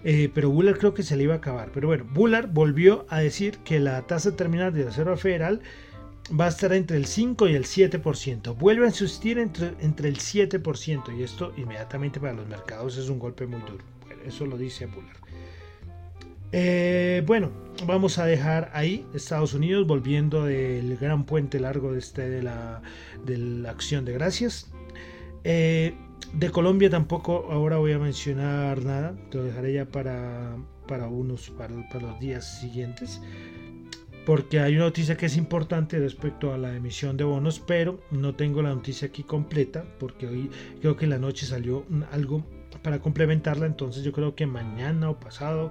Eh, 0.04 0.30
pero 0.34 0.50
Bullard 0.50 0.78
creo 0.78 0.94
que 0.94 1.02
se 1.02 1.16
le 1.16 1.24
iba 1.24 1.34
a 1.34 1.38
acabar. 1.38 1.70
Pero 1.72 1.88
bueno, 1.88 2.04
Bullard 2.12 2.48
volvió 2.48 3.06
a 3.08 3.20
decir 3.20 3.58
que 3.58 3.80
la 3.80 4.02
tasa 4.02 4.36
terminal 4.36 4.72
de 4.72 4.80
la 4.80 4.86
Reserva 4.86 5.16
Federal 5.16 5.60
va 6.38 6.46
a 6.46 6.48
estar 6.48 6.72
entre 6.72 6.96
el 6.96 7.06
5 7.06 7.48
y 7.48 7.54
el 7.54 7.64
7%. 7.64 8.56
Vuelve 8.56 8.84
a 8.84 8.88
insistir 8.88 9.38
entre, 9.38 9.72
entre 9.80 10.08
el 10.08 10.18
7% 10.18 11.18
y 11.18 11.22
esto 11.22 11.52
inmediatamente 11.56 12.20
para 12.20 12.34
los 12.34 12.46
mercados 12.46 12.96
es 12.96 13.08
un 13.08 13.18
golpe 13.18 13.46
muy 13.46 13.60
duro. 13.60 13.84
eso 14.26 14.46
lo 14.46 14.56
dice 14.56 14.86
Bullard. 14.86 15.24
Eh, 16.56 17.22
bueno, 17.26 17.50
vamos 17.84 18.18
a 18.18 18.26
dejar 18.26 18.70
ahí 18.74 19.04
Estados 19.12 19.54
Unidos 19.54 19.88
volviendo 19.88 20.44
del 20.44 20.96
gran 20.98 21.24
puente 21.24 21.58
largo 21.58 21.92
de, 21.92 21.98
este, 21.98 22.30
de, 22.30 22.44
la, 22.44 22.80
de 23.24 23.38
la 23.38 23.70
acción 23.70 24.04
de 24.04 24.12
gracias. 24.12 24.70
Eh, 25.42 25.94
de 26.32 26.50
Colombia 26.50 26.90
tampoco 26.90 27.48
ahora 27.50 27.76
voy 27.76 27.92
a 27.92 27.98
mencionar 27.98 28.84
nada, 28.84 29.14
te 29.30 29.38
lo 29.38 29.44
dejaré 29.44 29.74
ya 29.74 29.84
para, 29.84 30.56
para 30.88 31.08
unos, 31.08 31.50
para, 31.50 31.74
los 31.74 32.20
días 32.20 32.60
siguientes, 32.60 33.20
porque 34.26 34.60
hay 34.60 34.76
una 34.76 34.86
noticia 34.86 35.16
que 35.16 35.26
es 35.26 35.36
importante 35.36 35.98
respecto 35.98 36.52
a 36.52 36.58
la 36.58 36.74
emisión 36.74 37.16
de 37.16 37.24
bonos, 37.24 37.60
pero 37.60 38.00
no 38.10 38.34
tengo 38.34 38.62
la 38.62 38.74
noticia 38.74 39.08
aquí 39.08 39.22
completa, 39.22 39.84
porque 39.98 40.26
hoy 40.26 40.50
creo 40.80 40.96
que 40.96 41.04
en 41.04 41.10
la 41.10 41.18
noche 41.18 41.46
salió 41.46 41.84
algo 42.10 42.44
para 42.82 43.00
complementarla, 43.00 43.66
entonces 43.66 44.02
yo 44.02 44.12
creo 44.12 44.34
que 44.34 44.46
mañana 44.46 45.10
o 45.10 45.20
pasado 45.20 45.70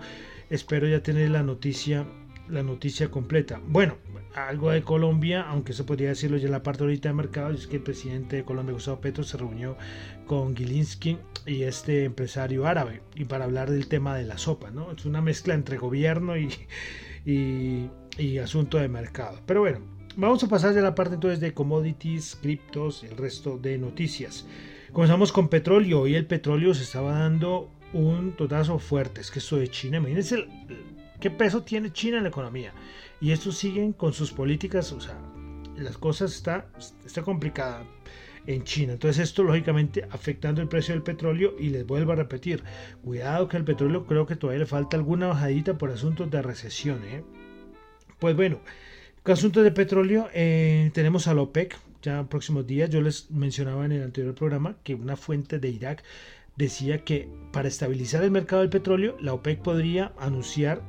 espero 0.49 0.87
ya 0.87 1.01
tener 1.03 1.31
la 1.31 1.43
noticia 1.43 2.05
la 2.49 2.63
noticia 2.63 3.09
completa. 3.09 3.61
Bueno, 3.65 3.97
algo 4.35 4.71
de 4.71 4.81
Colombia, 4.81 5.43
aunque 5.43 5.73
se 5.73 5.83
podría 5.83 6.09
decirlo 6.09 6.37
ya 6.37 6.45
en 6.45 6.51
la 6.51 6.63
parte 6.63 6.83
ahorita 6.83 7.09
de 7.09 7.15
mercado, 7.15 7.51
es 7.51 7.67
que 7.67 7.77
el 7.77 7.83
presidente 7.83 8.37
de 8.37 8.43
Colombia, 8.43 8.73
Gustavo 8.73 8.99
Petro, 8.99 9.23
se 9.23 9.37
reunió 9.37 9.77
con 10.25 10.55
Gilinski 10.55 11.17
y 11.45 11.63
este 11.63 12.05
empresario 12.05 12.65
árabe, 12.65 13.01
y 13.15 13.25
para 13.25 13.45
hablar 13.45 13.69
del 13.69 13.87
tema 13.87 14.15
de 14.15 14.23
la 14.23 14.37
sopa, 14.37 14.71
¿no? 14.71 14.91
Es 14.91 15.05
una 15.05 15.21
mezcla 15.21 15.53
entre 15.53 15.77
gobierno 15.77 16.35
y, 16.37 16.49
y, 17.25 18.37
asunto 18.39 18.77
de 18.77 18.87
mercado. 18.89 19.39
Pero 19.45 19.61
bueno, 19.61 19.79
vamos 20.15 20.43
a 20.43 20.47
pasar 20.47 20.73
de 20.73 20.81
la 20.81 20.95
parte 20.95 21.15
entonces 21.15 21.39
de 21.39 21.53
commodities, 21.53 22.37
criptos, 22.41 23.03
el 23.03 23.17
resto 23.17 23.57
de 23.57 23.77
noticias. 23.77 24.45
Comenzamos 24.91 25.31
con 25.31 25.47
petróleo, 25.47 26.07
y 26.07 26.15
el 26.15 26.25
petróleo 26.25 26.73
se 26.73 26.83
estaba 26.83 27.19
dando 27.19 27.71
un 27.93 28.31
totazo 28.35 28.79
fuerte, 28.79 29.21
es 29.21 29.29
que 29.29 29.39
esto 29.39 29.57
de 29.57 29.67
China, 29.67 29.97
imagínense 29.97 30.35
el, 30.35 30.47
¿Qué 31.23 31.31
peso 31.31 31.63
tiene 31.63 31.93
China 31.93 32.17
en 32.17 32.23
la 32.23 32.29
economía? 32.29 32.73
Y 33.21 33.31
estos 33.31 33.57
siguen 33.57 33.93
con 33.93 34.11
sus 34.11 34.33
políticas, 34.33 34.91
o 34.91 34.99
sea, 34.99 35.17
las 35.77 35.97
cosas 35.97 36.33
está, 36.35 36.67
está 37.05 37.21
complicada 37.21 37.85
en 38.45 38.65
China. 38.65 38.91
Entonces 38.91 39.29
esto 39.29 39.41
lógicamente 39.41 40.05
afectando 40.11 40.61
el 40.61 40.67
precio 40.67 40.93
del 40.93 41.01
petróleo 41.01 41.55
y 41.57 41.69
les 41.69 41.87
vuelvo 41.87 42.11
a 42.11 42.15
repetir, 42.15 42.61
cuidado 43.05 43.47
que 43.47 43.55
el 43.55 43.63
petróleo 43.63 44.05
creo 44.05 44.25
que 44.25 44.35
todavía 44.35 44.59
le 44.59 44.65
falta 44.65 44.97
alguna 44.97 45.27
bajadita 45.27 45.77
por 45.77 45.91
asuntos 45.91 46.29
de 46.29 46.41
recesión. 46.41 47.01
¿eh? 47.05 47.23
Pues 48.19 48.35
bueno, 48.35 48.59
con 49.23 49.31
asuntos 49.31 49.63
de 49.63 49.71
petróleo 49.71 50.27
eh, 50.33 50.91
tenemos 50.93 51.29
a 51.29 51.33
la 51.33 51.43
OPEC, 51.43 51.77
ya 52.01 52.19
en 52.19 52.27
próximos 52.27 52.67
días 52.67 52.89
yo 52.89 52.99
les 52.99 53.31
mencionaba 53.31 53.85
en 53.85 53.93
el 53.93 54.03
anterior 54.03 54.35
programa 54.35 54.75
que 54.83 54.93
una 54.93 55.15
fuente 55.15 55.57
de 55.57 55.69
Irak 55.69 56.03
decía 56.57 57.05
que 57.05 57.29
para 57.53 57.69
estabilizar 57.69 58.25
el 58.25 58.31
mercado 58.31 58.61
del 58.61 58.69
petróleo 58.69 59.15
la 59.21 59.33
OPEC 59.33 59.61
podría 59.61 60.11
anunciar 60.19 60.81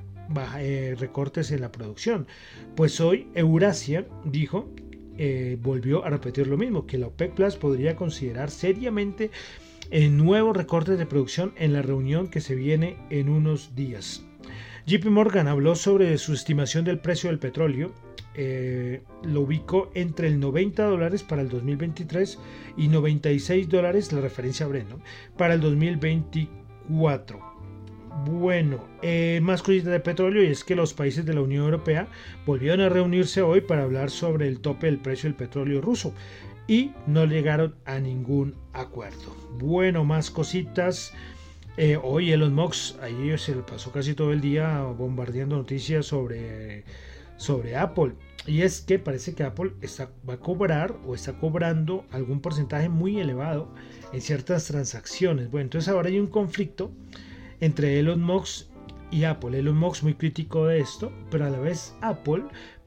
eh, 0.59 0.97
recortes 0.99 1.51
en 1.51 1.61
la 1.61 1.73
producción. 1.73 2.27
Pues 2.75 3.01
hoy 3.01 3.29
Eurasia 3.35 4.07
dijo, 4.25 4.71
eh, 5.17 5.59
volvió 5.61 6.05
a 6.05 6.11
repetir 6.11 6.47
lo 6.47 6.57
mismo, 6.57 6.87
que 6.87 6.99
la 6.99 7.07
OPEC 7.09 7.35
Plus 7.35 7.57
podría 7.57 7.95
considerar 7.97 8.51
seriamente 8.51 9.31
el 9.91 10.17
nuevo 10.17 10.53
recortes 10.53 10.99
de 10.99 11.07
producción 11.07 11.53
en 11.57 11.73
la 11.73 11.83
reunión 11.83 12.29
que 12.29 12.41
se 12.41 12.55
viene 12.55 12.97
en 13.11 13.29
unos 13.29 13.75
días. 13.75 14.25
JP 14.87 15.07
Morgan 15.07 15.49
habló 15.49 15.77
sobre 15.77 16.19
su 16.19 16.35
estimación 16.35 16.85
del 16.85 16.99
precio 16.99 17.31
del 17.31 17.39
petróleo. 17.39 17.93
Eh, 18.35 19.03
lo 19.23 19.43
ubicó 19.43 19.91
entre 19.95 20.27
el 20.27 20.41
90 20.41 20.85
dólares 20.85 21.23
para 21.23 21.41
el 21.43 21.49
2023 21.49 22.39
y 22.77 22.89
96 22.89 23.69
dólares 23.69 24.13
la 24.13 24.21
referencia 24.21 24.67
Brent 24.67 24.91
para 25.37 25.55
el 25.55 25.61
2024. 25.61 27.54
Bueno, 28.23 28.87
eh, 29.03 29.41
más 29.43 29.63
cositas 29.63 29.91
de 29.91 30.01
petróleo 30.01 30.45
y 30.45 30.47
es 30.47 30.63
que 30.63 30.77
los 30.77 30.95
países 30.95 31.27
de 31.27 31.35
la 31.35 31.41
Unión 31.41 31.65
Europea 31.65 32.07
volvieron 32.47 32.81
a 32.81 32.89
reunirse 32.89 33.43
hoy 33.43 33.61
para 33.61 33.83
hablar 33.83 34.11
sobre 34.11 34.47
el 34.47 34.61
tope 34.61 34.87
del 34.87 34.99
precio 34.99 35.29
del 35.29 35.37
petróleo 35.37 35.81
ruso 35.81 36.15
y 36.69 36.93
no 37.07 37.27
llegaron 37.27 37.75
a 37.85 37.99
ningún 37.99 38.55
acuerdo. 38.73 39.37
Bueno, 39.59 40.05
más 40.05 40.31
cositas. 40.31 41.13
Eh, 41.77 41.99
hoy 42.01 42.31
Elon 42.31 42.55
Musk, 42.55 43.03
ahí 43.03 43.37
se 43.37 43.53
pasó 43.55 43.91
casi 43.91 44.15
todo 44.15 44.33
el 44.33 44.41
día 44.41 44.83
bombardeando 44.83 45.57
noticias 45.57 46.07
sobre, 46.07 46.85
sobre 47.37 47.77
Apple. 47.77 48.13
Y 48.47 48.63
es 48.63 48.81
que 48.81 48.99
parece 48.99 49.35
que 49.35 49.43
Apple 49.43 49.73
está, 49.81 50.11
va 50.29 50.35
a 50.35 50.39
cobrar 50.39 50.95
o 51.05 51.15
está 51.15 51.33
cobrando 51.33 52.05
algún 52.13 52.41
porcentaje 52.41 52.89
muy 52.89 53.19
elevado 53.19 53.75
en 54.13 54.21
ciertas 54.21 54.67
transacciones. 54.67 55.51
Bueno, 55.51 55.65
entonces 55.65 55.89
ahora 55.89 56.09
hay 56.09 56.21
un 56.21 56.29
conflicto 56.29 56.93
entre 57.65 57.99
Elon 57.99 58.23
Musk 58.23 58.67
y 59.11 59.25
Apple. 59.25 59.59
Elon 59.59 59.77
Musk 59.77 60.03
muy 60.03 60.15
crítico 60.15 60.67
de 60.67 60.81
esto, 60.81 61.13
pero 61.31 61.47
a 61.47 61.51
la 61.51 61.61
vez 61.61 61.95
Apple 62.03 62.45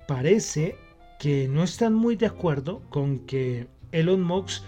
parece 0.08 0.76
que 1.20 1.48
no 1.48 1.64
están 1.64 1.94
muy 1.94 2.16
de 2.16 2.28
acuerdo 2.28 2.82
con 2.90 3.20
que 3.26 3.68
Elon 3.92 4.22
Musk 4.22 4.64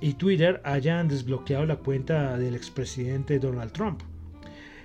y 0.00 0.12
Twitter 0.12 0.60
hayan 0.64 1.08
desbloqueado 1.08 1.64
la 1.64 1.76
cuenta 1.76 2.36
del 2.36 2.54
expresidente 2.54 3.38
Donald 3.38 3.72
Trump. 3.72 4.02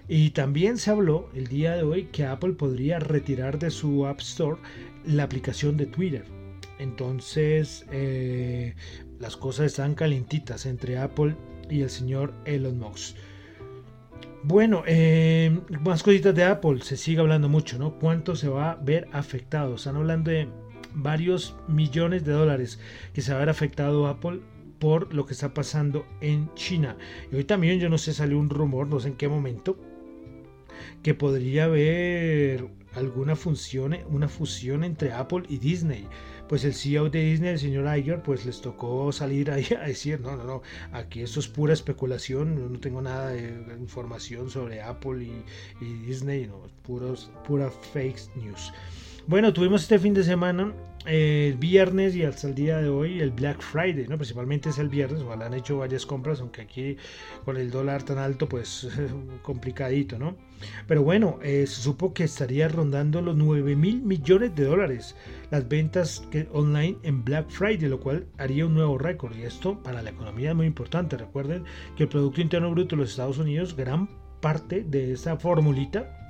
Y 0.08 0.32
también 0.32 0.78
se 0.78 0.92
habló 0.92 1.30
el 1.36 1.48
día 1.48 1.76
de 1.76 1.84
hoy 1.84 2.06
que 2.06 2.26
Apple 2.26 2.54
podría 2.54 3.00
retirar 3.00 3.60
de 3.60 3.72
su 3.72 4.06
App 4.06 4.22
Store 4.22 4.58
la 5.06 5.24
aplicación 5.24 5.76
de 5.76 5.86
Twitter. 5.86 6.26
Entonces 6.80 7.86
eh, 7.92 8.76
las 9.20 9.36
cosas 9.36 9.68
están 9.68 9.96
calentitas 9.96 10.66
entre 10.66 10.98
Apple 10.98 11.36
y 11.70 11.82
el 11.82 11.90
señor 11.90 12.34
Elon 12.46 12.80
Musk. 12.80 13.18
Bueno, 14.44 14.84
eh, 14.88 15.62
más 15.82 16.02
cositas 16.02 16.34
de 16.34 16.44
Apple, 16.44 16.82
se 16.82 16.98
sigue 16.98 17.20
hablando 17.20 17.48
mucho, 17.48 17.78
¿no? 17.78 18.00
¿Cuánto 18.00 18.36
se 18.36 18.50
va 18.50 18.72
a 18.72 18.76
ver 18.76 19.08
afectado? 19.12 19.76
Están 19.76 19.98
hablando 19.98 20.32
de 20.32 20.48
varios 20.96 21.56
millones 21.68 22.26
de 22.26 22.32
dólares 22.32 22.80
que 23.14 23.22
se 23.22 23.32
va 23.32 23.38
a 23.38 23.42
ver 23.42 23.50
afectado 23.50 24.08
Apple 24.08 24.40
por 24.80 25.14
lo 25.14 25.28
que 25.28 25.34
está 25.34 25.54
pasando 25.54 26.08
en 26.22 26.52
China. 26.56 26.98
Y 27.32 27.36
hoy 27.36 27.44
también, 27.44 27.80
yo 27.80 27.88
no 27.88 28.00
sé, 28.00 28.14
salió 28.14 28.40
un 28.40 28.50
rumor, 28.50 28.88
no 28.88 29.00
sé 29.00 29.10
en 29.10 29.16
qué 29.16 29.28
momento, 29.28 29.78
que 31.04 31.14
podría 31.14 31.66
haber 31.66 32.68
alguna 32.96 33.36
función, 33.36 33.96
una 34.10 34.28
fusión 34.28 34.84
entre 34.84 35.14
Apple 35.14 35.44
y 35.50 35.60
Disney. 35.60 36.08
Pues 36.52 36.66
el 36.66 36.74
CEO 36.74 37.10
de 37.10 37.24
Disney, 37.24 37.52
el 37.52 37.60
señor 37.60 37.98
Iger, 37.98 38.22
pues 38.22 38.46
les 38.46 38.60
tocó 38.60 39.10
salir 39.14 39.50
ahí 39.52 39.66
a 39.82 39.88
decir, 39.88 40.20
no, 40.20 40.36
no, 40.36 40.44
no, 40.44 40.62
aquí 40.92 41.22
esto 41.22 41.40
es 41.40 41.48
pura 41.48 41.72
especulación, 41.72 42.74
no 42.74 42.78
tengo 42.78 43.02
nada 43.02 43.30
de 43.30 43.74
información 43.80 44.50
sobre 44.50 44.82
Apple 44.82 45.24
y, 45.80 45.86
Disney, 46.06 46.48
no, 46.48 46.68
puros, 46.84 47.32
pura 47.48 47.72
fake 47.72 48.36
news. 48.36 48.74
Bueno, 49.28 49.54
tuvimos 49.54 49.84
este 49.84 50.00
fin 50.00 50.16
de 50.16 50.24
semana, 50.24 50.74
el 51.06 51.54
viernes 51.56 52.16
y 52.16 52.24
hasta 52.24 52.48
el 52.48 52.56
día 52.56 52.80
de 52.80 52.90
hoy, 52.90 53.22
el 53.22 53.30
Black 53.30 53.62
Friday, 53.62 54.08
¿no? 54.08 54.18
Principalmente 54.18 54.70
es 54.70 54.80
el 54.80 54.90
viernes, 54.90 55.22
ojalá 55.22 55.46
han 55.46 55.54
hecho 55.54 55.78
varias 55.78 56.08
compras, 56.08 56.42
aunque 56.42 56.62
aquí 56.62 56.98
con 57.46 57.56
el 57.56 57.70
dólar 57.70 58.02
tan 58.02 58.18
alto, 58.18 58.50
pues 58.50 58.90
complicadito, 59.44 60.18
¿no? 60.18 60.36
Pero 60.88 61.04
bueno, 61.04 61.38
eh, 61.44 61.66
se 61.68 61.82
supo 61.82 62.14
que 62.14 62.24
estaría 62.24 62.68
rondando 62.68 63.22
los 63.22 63.36
9 63.36 63.76
mil 63.76 64.02
millones 64.02 64.56
de 64.56 64.66
dólares 64.66 65.16
las 65.52 65.68
ventas 65.70 66.28
que, 66.32 66.48
online 66.52 66.98
en 67.04 67.24
Black 67.24 67.50
Friday, 67.50 67.88
lo 67.88 68.00
cual 68.00 68.26
haría 68.40 68.66
un 68.66 68.74
nuevo 68.74 68.98
récord. 68.98 69.36
Y 69.38 69.44
esto 69.44 69.82
para 69.84 70.02
la 70.02 70.10
economía 70.10 70.50
es 70.50 70.56
muy 70.56 70.66
importante. 70.66 71.16
Recuerden 71.16 71.64
que 71.96 72.04
el 72.04 72.10
Producto 72.10 72.42
Interno 72.42 72.72
Bruto 72.72 72.96
de 72.96 73.04
los 73.04 73.12
Estados 73.12 73.38
Unidos, 73.38 73.76
gran 73.76 74.10
parte 74.42 74.84
de 74.84 75.14
esa 75.14 75.38
formulita 75.38 76.21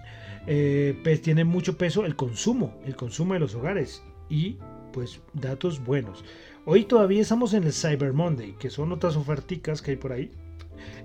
eh, 0.47 0.99
pues 1.03 1.21
tiene 1.21 1.43
mucho 1.43 1.77
peso 1.77 2.05
el 2.05 2.15
consumo, 2.15 2.79
el 2.85 2.95
consumo 2.95 3.33
de 3.33 3.39
los 3.39 3.55
hogares 3.55 4.03
y 4.29 4.57
pues 4.91 5.21
datos 5.33 5.83
buenos. 5.83 6.23
Hoy 6.65 6.85
todavía 6.85 7.21
estamos 7.21 7.53
en 7.53 7.63
el 7.63 7.73
Cyber 7.73 8.13
Monday, 8.13 8.53
que 8.53 8.69
son 8.69 8.91
otras 8.91 9.15
oferticas 9.15 9.81
que 9.81 9.91
hay 9.91 9.97
por 9.97 10.11
ahí. 10.11 10.31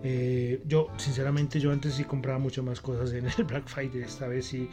Eh, 0.03 0.63
yo, 0.67 0.89
sinceramente, 0.97 1.61
yo 1.61 1.73
antes 1.73 1.95
sí 1.95 2.05
compraba 2.05 2.39
mucho 2.39 2.63
más 2.63 2.81
cosas 2.81 3.13
en 3.13 3.27
el 3.27 3.45
Black 3.49 3.67
Friday. 3.67 4.03
Esta 4.03 4.29
vez 4.29 4.47
sí, 4.47 4.69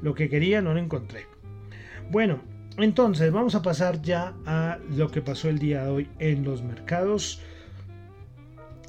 lo 0.00 0.14
que 0.14 0.28
quería 0.28 0.62
no 0.62 0.74
lo 0.74 0.80
encontré. 0.80 1.26
Bueno, 2.10 2.40
entonces 2.76 3.32
vamos 3.32 3.54
a 3.54 3.62
pasar 3.62 4.00
ya 4.02 4.34
a 4.46 4.78
lo 4.90 5.10
que 5.10 5.22
pasó 5.22 5.48
el 5.48 5.58
día 5.58 5.84
de 5.84 5.90
hoy 5.90 6.10
en 6.18 6.44
los 6.44 6.62
mercados. 6.62 7.40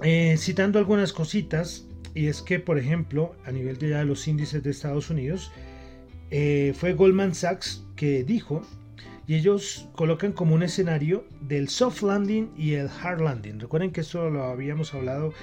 Eh, 0.03 0.35
citando 0.37 0.79
algunas 0.79 1.11
cositas, 1.11 1.88
y 2.13 2.27
es 2.27 2.41
que, 2.41 2.59
por 2.59 2.77
ejemplo, 2.77 3.35
a 3.45 3.51
nivel 3.51 3.77
de 3.77 4.03
los 4.05 4.27
índices 4.27 4.63
de 4.63 4.71
Estados 4.71 5.09
Unidos, 5.09 5.51
eh, 6.31 6.73
fue 6.77 6.93
Goldman 6.93 7.33
Sachs 7.33 7.83
que 7.95 8.23
dijo, 8.23 8.61
y 9.27 9.35
ellos 9.35 9.87
colocan 9.93 10.31
como 10.31 10.55
un 10.55 10.63
escenario 10.63 11.25
del 11.41 11.69
soft 11.69 12.01
landing 12.01 12.51
y 12.57 12.73
el 12.73 12.89
hard 12.89 13.21
landing. 13.21 13.59
Recuerden 13.59 13.91
que 13.91 14.01
esto 14.01 14.29
lo 14.29 14.43
habíamos 14.43 14.93
hablado 14.93 15.33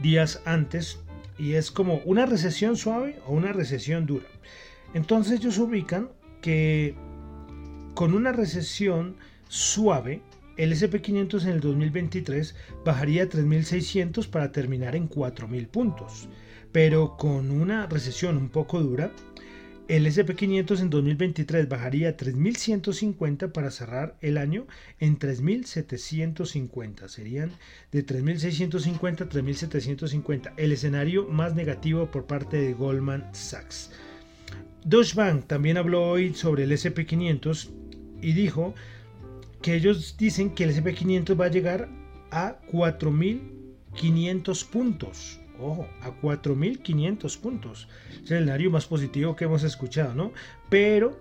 días 0.00 0.42
antes, 0.44 0.98
y 1.38 1.54
es 1.54 1.70
como 1.70 2.00
una 2.04 2.26
recesión 2.26 2.76
suave 2.76 3.18
o 3.26 3.32
una 3.32 3.52
recesión 3.52 4.06
dura. 4.06 4.26
Entonces 4.94 5.40
ellos 5.40 5.58
ubican 5.58 6.08
que 6.40 6.94
con 7.94 8.14
una 8.14 8.32
recesión 8.32 9.16
suave, 9.48 10.22
el 10.56 10.72
SP500 10.72 11.42
en 11.42 11.48
el 11.50 11.60
2023 11.60 12.54
bajaría 12.84 13.24
a 13.24 13.28
3.600 13.28 14.28
para 14.28 14.52
terminar 14.52 14.96
en 14.96 15.08
4.000 15.08 15.68
puntos, 15.68 16.28
pero 16.72 17.16
con 17.16 17.50
una 17.50 17.86
recesión 17.86 18.36
un 18.36 18.48
poco 18.48 18.80
dura, 18.80 19.12
el 19.88 20.04
SP500 20.06 20.80
en 20.80 20.90
2023 20.90 21.68
bajaría 21.68 22.08
a 22.08 22.16
3.150 22.16 23.52
para 23.52 23.70
cerrar 23.70 24.16
el 24.20 24.36
año 24.36 24.66
en 24.98 25.16
3.750. 25.16 27.06
Serían 27.06 27.52
de 27.92 28.04
3.650 28.04 29.20
a 29.20 29.28
3.750. 29.28 30.54
El 30.56 30.72
escenario 30.72 31.28
más 31.28 31.54
negativo 31.54 32.10
por 32.10 32.26
parte 32.26 32.56
de 32.56 32.72
Goldman 32.72 33.30
Sachs. 33.32 33.92
Deutsche 34.84 35.14
Bank 35.14 35.46
también 35.46 35.76
habló 35.76 36.08
hoy 36.08 36.34
sobre 36.34 36.64
el 36.64 36.72
SP500 36.72 37.70
y 38.22 38.32
dijo 38.32 38.74
que 39.66 39.74
ellos 39.74 40.16
dicen 40.16 40.50
que 40.50 40.62
el 40.62 40.70
SP500 40.70 41.40
va 41.40 41.46
a 41.46 41.48
llegar 41.48 41.88
a 42.30 42.60
4.500 42.70 44.64
puntos. 44.68 45.40
Ojo, 45.58 45.88
a 46.02 46.12
4.500 46.22 47.40
puntos. 47.40 47.88
Es 48.12 48.30
el 48.30 48.44
escenario 48.44 48.70
más 48.70 48.86
positivo 48.86 49.34
que 49.34 49.46
hemos 49.46 49.64
escuchado, 49.64 50.14
¿no? 50.14 50.30
Pero 50.70 51.20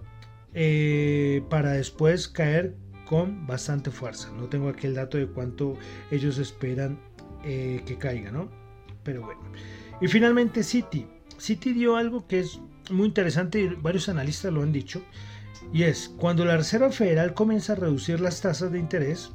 eh, 0.54 1.42
para 1.50 1.72
después 1.72 2.28
caer 2.28 2.76
con 3.08 3.48
bastante 3.48 3.90
fuerza. 3.90 4.32
No 4.38 4.44
tengo 4.44 4.70
aquí 4.70 4.86
el 4.86 4.94
dato 4.94 5.18
de 5.18 5.26
cuánto 5.26 5.76
ellos 6.12 6.38
esperan 6.38 7.00
eh, 7.44 7.82
que 7.88 7.98
caiga, 7.98 8.30
¿no? 8.30 8.52
Pero 9.02 9.24
bueno. 9.24 9.42
Y 10.02 10.08
finalmente 10.08 10.62
Citi. 10.62 11.08
Citi 11.40 11.74
dio 11.74 11.96
algo 11.96 12.28
que 12.28 12.42
es 12.42 12.62
muy 12.92 13.08
interesante 13.08 13.60
y 13.60 13.70
varios 13.70 14.08
analistas 14.08 14.54
lo 14.54 14.62
han 14.62 14.72
dicho 14.72 15.02
y 15.76 15.84
es, 15.84 16.08
cuando 16.08 16.46
la 16.46 16.56
Reserva 16.56 16.90
Federal 16.90 17.34
comienza 17.34 17.74
a 17.74 17.76
reducir 17.76 18.22
las 18.22 18.40
tasas 18.40 18.72
de 18.72 18.80
interés, 18.80 19.34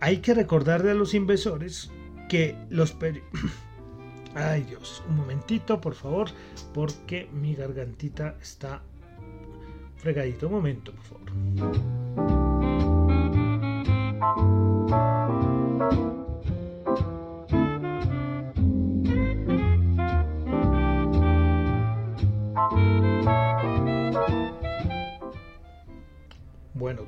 hay 0.00 0.16
que 0.16 0.34
recordarle 0.34 0.90
a 0.90 0.94
los 0.94 1.14
inversores 1.14 1.92
que 2.28 2.56
los... 2.70 2.96
Ay 4.34 4.62
Dios, 4.62 5.00
un 5.08 5.14
momentito 5.14 5.80
por 5.80 5.94
favor, 5.94 6.30
porque 6.74 7.28
mi 7.32 7.54
gargantita 7.54 8.36
está 8.42 8.82
fregadito. 9.98 10.48
Un 10.48 10.54
momento, 10.54 10.92
por 10.92 11.04
favor. 11.04 12.39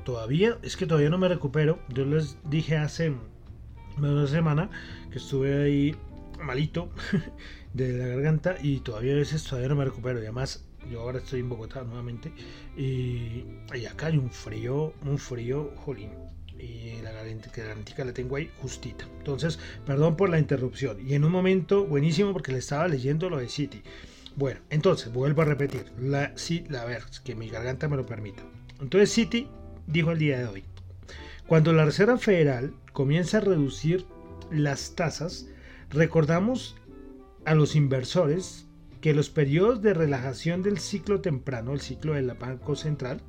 Todavía, 0.03 0.57
es 0.61 0.77
que 0.77 0.85
todavía 0.85 1.09
no 1.09 1.17
me 1.17 1.27
recupero. 1.27 1.79
Yo 1.89 2.05
les 2.05 2.37
dije 2.49 2.77
hace 2.77 3.13
una 3.97 4.27
semana 4.27 4.69
que 5.11 5.17
estuve 5.17 5.63
ahí 5.63 5.95
malito 6.43 6.89
de 7.73 7.93
la 7.93 8.07
garganta 8.07 8.55
y 8.61 8.79
todavía 8.79 9.13
a 9.13 9.17
veces 9.17 9.43
todavía 9.43 9.69
no 9.69 9.75
me 9.75 9.85
recupero. 9.85 10.19
Y 10.19 10.23
además, 10.23 10.65
yo 10.91 11.01
ahora 11.01 11.19
estoy 11.19 11.39
en 11.39 11.49
Bogotá 11.49 11.83
nuevamente 11.83 12.31
y, 12.77 13.45
acá 13.89 14.07
hay 14.07 14.17
un 14.17 14.29
frío, 14.29 14.93
un 15.05 15.17
frío, 15.17 15.71
jolín. 15.77 16.11
Y 16.59 17.01
la 17.01 17.11
garantía 17.11 18.05
la 18.05 18.13
tengo 18.13 18.37
ahí 18.37 18.49
justita. 18.61 19.05
Entonces, 19.17 19.59
perdón 19.85 20.15
por 20.15 20.29
la 20.29 20.39
interrupción. 20.39 20.97
Y 21.05 21.13
en 21.13 21.25
un 21.25 21.31
momento 21.31 21.85
buenísimo 21.85 22.31
porque 22.31 22.53
le 22.53 22.59
estaba 22.59 22.87
leyendo 22.87 23.29
lo 23.29 23.39
de 23.39 23.49
City. 23.49 23.81
Bueno, 24.35 24.61
entonces, 24.69 25.11
vuelvo 25.11 25.41
a 25.41 25.45
repetir. 25.45 25.91
La, 25.99 26.31
sí, 26.37 26.63
la 26.69 26.85
ver, 26.85 27.03
que 27.25 27.35
mi 27.35 27.49
garganta 27.49 27.89
me 27.89 27.97
lo 27.97 28.05
permita. 28.05 28.43
Entonces, 28.79 29.11
City 29.11 29.49
dijo 29.87 30.11
el 30.11 30.19
día 30.19 30.39
de 30.39 30.45
hoy, 30.45 30.63
cuando 31.47 31.73
la 31.73 31.85
Reserva 31.85 32.17
Federal 32.17 32.73
comienza 32.93 33.37
a 33.37 33.41
reducir 33.41 34.05
las 34.51 34.95
tasas, 34.95 35.47
recordamos 35.89 36.75
a 37.45 37.55
los 37.55 37.75
inversores 37.75 38.67
que 39.01 39.13
los 39.13 39.29
periodos 39.29 39.81
de 39.81 39.93
relajación 39.93 40.61
del 40.61 40.79
ciclo 40.79 41.19
temprano, 41.19 41.73
el 41.73 41.81
ciclo 41.81 42.13
del 42.13 42.31
Banco 42.33 42.77
Central, 42.77 43.21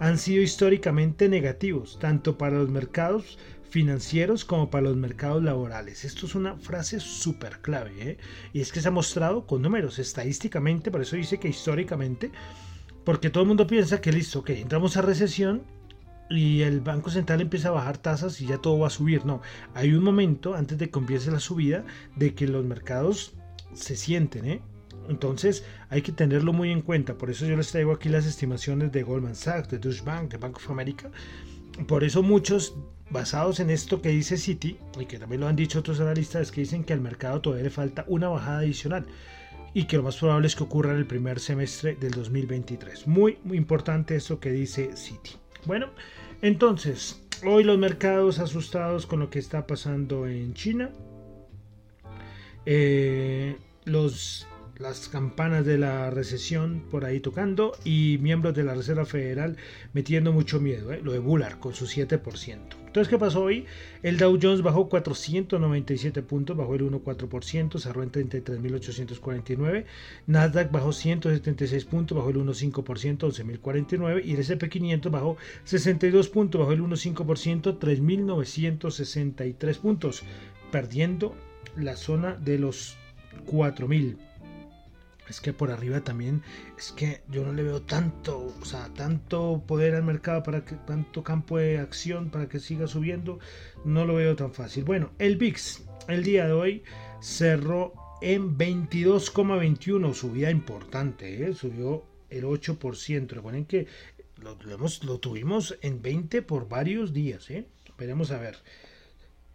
han 0.00 0.18
sido 0.18 0.42
históricamente 0.42 1.28
negativos, 1.28 1.98
tanto 2.00 2.36
para 2.36 2.58
los 2.58 2.70
mercados 2.70 3.38
financieros 3.70 4.44
como 4.44 4.68
para 4.68 4.88
los 4.88 4.96
mercados 4.96 5.42
laborales. 5.42 6.04
Esto 6.04 6.26
es 6.26 6.34
una 6.34 6.56
frase 6.56 6.98
súper 6.98 7.60
clave, 7.60 7.92
¿eh? 8.00 8.18
y 8.52 8.60
es 8.60 8.72
que 8.72 8.80
se 8.80 8.88
ha 8.88 8.90
mostrado 8.90 9.46
con 9.46 9.62
números 9.62 10.00
estadísticamente, 10.00 10.90
por 10.90 11.02
eso 11.02 11.14
dice 11.14 11.38
que 11.38 11.48
históricamente, 11.48 12.32
porque 13.04 13.30
todo 13.30 13.44
el 13.44 13.48
mundo 13.48 13.66
piensa 13.66 14.00
que 14.00 14.12
listo, 14.12 14.42
que 14.42 14.60
entramos 14.60 14.96
a 14.96 15.02
recesión 15.02 15.62
y 16.30 16.62
el 16.62 16.80
Banco 16.80 17.10
Central 17.10 17.40
empieza 17.40 17.68
a 17.68 17.72
bajar 17.72 17.98
tasas 17.98 18.40
y 18.40 18.46
ya 18.46 18.58
todo 18.58 18.78
va 18.78 18.86
a 18.86 18.90
subir. 18.90 19.24
No, 19.26 19.42
hay 19.74 19.92
un 19.92 20.02
momento 20.02 20.54
antes 20.54 20.78
de 20.78 20.90
que 20.90 20.98
empiece 20.98 21.30
la 21.30 21.40
subida 21.40 21.84
de 22.16 22.34
que 22.34 22.46
los 22.46 22.64
mercados 22.64 23.34
se 23.74 23.96
sienten, 23.96 24.46
¿eh? 24.46 24.62
Entonces 25.08 25.64
hay 25.88 26.02
que 26.02 26.12
tenerlo 26.12 26.52
muy 26.52 26.70
en 26.70 26.80
cuenta. 26.80 27.18
Por 27.18 27.30
eso 27.30 27.46
yo 27.46 27.56
les 27.56 27.70
traigo 27.70 27.92
aquí 27.92 28.08
las 28.08 28.26
estimaciones 28.26 28.92
de 28.92 29.02
Goldman 29.02 29.34
Sachs, 29.34 29.68
de 29.68 29.78
Deutsche 29.78 30.04
Bank, 30.04 30.30
de 30.30 30.38
Bank 30.38 30.56
of 30.56 30.70
America. 30.70 31.10
Por 31.86 32.04
eso 32.04 32.22
muchos, 32.22 32.74
basados 33.10 33.60
en 33.60 33.70
esto 33.70 34.00
que 34.00 34.10
dice 34.10 34.36
Citi, 34.36 34.78
y 34.98 35.06
que 35.06 35.18
también 35.18 35.40
lo 35.40 35.48
han 35.48 35.56
dicho 35.56 35.80
otros 35.80 36.00
analistas, 36.00 36.52
que 36.52 36.60
dicen 36.60 36.84
que 36.84 36.92
al 36.92 37.00
mercado 37.00 37.40
todavía 37.40 37.64
le 37.64 37.70
falta 37.70 38.04
una 38.08 38.28
bajada 38.28 38.58
adicional 38.58 39.06
y 39.74 39.84
que 39.84 39.96
lo 39.96 40.02
más 40.02 40.16
probable 40.16 40.46
es 40.46 40.56
que 40.56 40.64
ocurra 40.64 40.92
en 40.92 40.98
el 40.98 41.06
primer 41.06 41.40
semestre 41.40 41.96
del 41.96 42.12
2023. 42.12 43.06
Muy, 43.06 43.38
muy 43.42 43.56
importante 43.56 44.16
eso 44.16 44.38
que 44.38 44.50
dice 44.50 44.96
Citi. 44.96 45.41
Bueno, 45.64 45.90
entonces, 46.40 47.22
hoy 47.44 47.62
los 47.62 47.78
mercados 47.78 48.40
asustados 48.40 49.06
con 49.06 49.20
lo 49.20 49.30
que 49.30 49.38
está 49.38 49.66
pasando 49.66 50.26
en 50.26 50.54
China. 50.54 50.90
Eh, 52.66 53.56
los 53.84 54.46
las 54.78 55.08
campanas 55.08 55.64
de 55.64 55.78
la 55.78 56.10
recesión 56.10 56.82
por 56.90 57.04
ahí 57.04 57.20
tocando 57.20 57.72
y 57.84 58.18
miembros 58.20 58.54
de 58.54 58.64
la 58.64 58.74
Reserva 58.74 59.04
Federal 59.04 59.56
metiendo 59.92 60.32
mucho 60.32 60.60
miedo, 60.60 60.92
¿eh? 60.92 61.00
lo 61.02 61.12
de 61.12 61.20
Bullard 61.20 61.58
con 61.60 61.72
su 61.72 61.86
7%. 61.86 62.81
Entonces, 62.92 63.08
¿qué 63.08 63.18
pasó 63.18 63.44
hoy? 63.44 63.64
El 64.02 64.18
Dow 64.18 64.38
Jones 64.38 64.60
bajó 64.60 64.90
497 64.90 66.20
puntos, 66.20 66.54
bajó 66.54 66.74
el 66.74 66.82
1,4%, 66.82 67.78
cerró 67.78 68.02
en 68.02 68.12
33.849. 68.12 69.86
Nasdaq 70.26 70.70
bajó 70.70 70.92
176 70.92 71.86
puntos, 71.86 72.18
bajó 72.18 72.28
el 72.28 72.36
1,5%, 72.36 73.16
11.049. 73.16 74.26
Y 74.26 74.34
el 74.34 74.40
SP500 74.40 75.10
bajó 75.10 75.38
62 75.64 76.28
puntos, 76.28 76.58
bajó 76.58 76.72
el 76.72 76.82
1,5%, 76.82 77.78
3.963 77.78 79.78
puntos, 79.78 80.22
perdiendo 80.70 81.34
la 81.78 81.96
zona 81.96 82.34
de 82.34 82.58
los 82.58 82.98
4.000 83.46 84.18
es 85.28 85.40
que 85.40 85.52
por 85.52 85.70
arriba 85.70 86.02
también 86.02 86.42
es 86.76 86.92
que 86.92 87.22
yo 87.28 87.44
no 87.44 87.52
le 87.52 87.62
veo 87.62 87.82
tanto, 87.82 88.54
o 88.60 88.64
sea, 88.64 88.88
tanto 88.94 89.62
poder 89.66 89.94
al 89.94 90.02
mercado 90.02 90.42
para 90.42 90.64
que 90.64 90.74
tanto 90.74 91.22
campo 91.22 91.58
de 91.58 91.78
acción 91.78 92.30
para 92.30 92.48
que 92.48 92.60
siga 92.60 92.86
subiendo, 92.86 93.38
no 93.84 94.04
lo 94.04 94.14
veo 94.14 94.36
tan 94.36 94.52
fácil. 94.52 94.84
Bueno, 94.84 95.10
el 95.18 95.36
VIX 95.36 95.82
el 96.08 96.24
día 96.24 96.46
de 96.46 96.52
hoy 96.52 96.82
cerró 97.20 97.94
en 98.20 98.56
22,21, 98.56 100.14
subida 100.14 100.50
importante, 100.50 101.44
¿eh? 101.44 101.54
subió 101.54 102.04
el 102.30 102.44
8%. 102.44 103.28
Recuerden 103.28 103.64
que 103.64 103.86
lo, 104.36 104.56
lo, 105.02 105.18
tuvimos 105.18 105.76
en 105.82 106.02
20 106.02 106.42
por 106.42 106.68
varios 106.68 107.12
días, 107.12 107.50
¿eh? 107.50 107.66
Veremos 107.98 108.30
a 108.30 108.38
ver. 108.38 108.56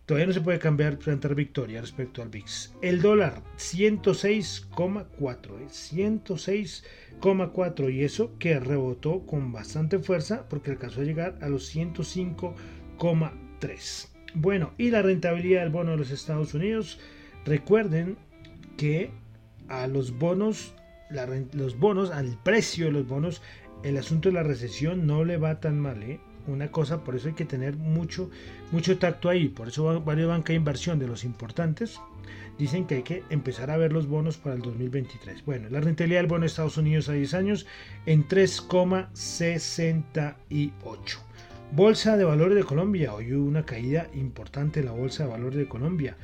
Todavía 0.07 0.25
no 0.27 0.33
se 0.33 0.41
puede 0.41 0.57
cambiar, 0.57 0.97
plantar 0.97 1.35
victoria 1.35 1.81
respecto 1.81 2.21
al 2.21 2.29
VIX. 2.29 2.73
El 2.81 3.01
dólar, 3.01 3.43
106,4. 3.57 5.67
106,4. 5.67 7.87
¿eh? 7.87 7.91
Y 7.91 8.05
eso 8.05 8.31
que 8.39 8.57
rebotó 8.57 9.25
con 9.25 9.51
bastante 9.51 9.99
fuerza 9.99 10.47
porque 10.47 10.71
alcanzó 10.71 11.01
a 11.01 11.03
llegar 11.03 11.37
a 11.41 11.49
los 11.49 11.75
105,3. 11.75 14.07
Bueno, 14.33 14.71
y 14.77 14.91
la 14.91 15.01
rentabilidad 15.01 15.63
del 15.63 15.71
bono 15.71 15.91
de 15.91 15.97
los 15.97 16.11
Estados 16.11 16.53
Unidos. 16.53 17.01
Recuerden 17.43 18.17
que 18.77 19.11
a 19.67 19.87
los 19.87 20.17
bonos, 20.17 20.73
los 21.51 21.77
bonos, 21.77 22.11
al 22.11 22.41
precio 22.43 22.85
de 22.85 22.93
los 22.93 23.07
bonos, 23.07 23.41
el 23.83 23.97
asunto 23.97 24.29
de 24.29 24.35
la 24.35 24.43
recesión 24.43 25.05
no 25.05 25.25
le 25.25 25.35
va 25.35 25.59
tan 25.59 25.81
mal. 25.81 26.01
¿eh? 26.01 26.21
Una 26.47 26.71
cosa, 26.71 27.03
por 27.03 27.15
eso 27.15 27.27
hay 27.27 27.33
que 27.33 27.45
tener 27.45 27.75
mucho, 27.75 28.29
mucho 28.71 28.97
tacto 28.97 29.29
ahí. 29.29 29.49
Por 29.49 29.67
eso 29.67 30.01
varios 30.01 30.29
bancos 30.29 30.47
de 30.49 30.55
inversión 30.55 30.97
de 30.99 31.07
los 31.07 31.23
importantes 31.23 31.99
dicen 32.57 32.85
que 32.85 32.95
hay 32.95 33.03
que 33.03 33.23
empezar 33.29 33.69
a 33.71 33.77
ver 33.77 33.93
los 33.93 34.07
bonos 34.07 34.37
para 34.37 34.55
el 34.55 34.61
2023. 34.61 35.45
Bueno, 35.45 35.69
la 35.69 35.79
rentabilidad 35.79 36.19
del 36.21 36.27
bono 36.27 36.41
de 36.41 36.47
Estados 36.47 36.77
Unidos 36.77 37.07
a 37.09 37.13
10 37.13 37.33
años 37.33 37.65
en 38.05 38.27
3,68. 38.27 41.19
Bolsa 41.71 42.15
de 42.15 42.23
Valores 42.23 42.55
de 42.55 42.63
Colombia. 42.63 43.13
Hoy 43.13 43.33
hubo 43.33 43.45
una 43.45 43.65
caída 43.65 44.07
importante 44.13 44.79
en 44.79 44.85
la 44.85 44.93
Bolsa 44.93 45.25
de 45.25 45.31
Valores 45.31 45.57
de 45.57 45.67
Colombia. 45.67 46.15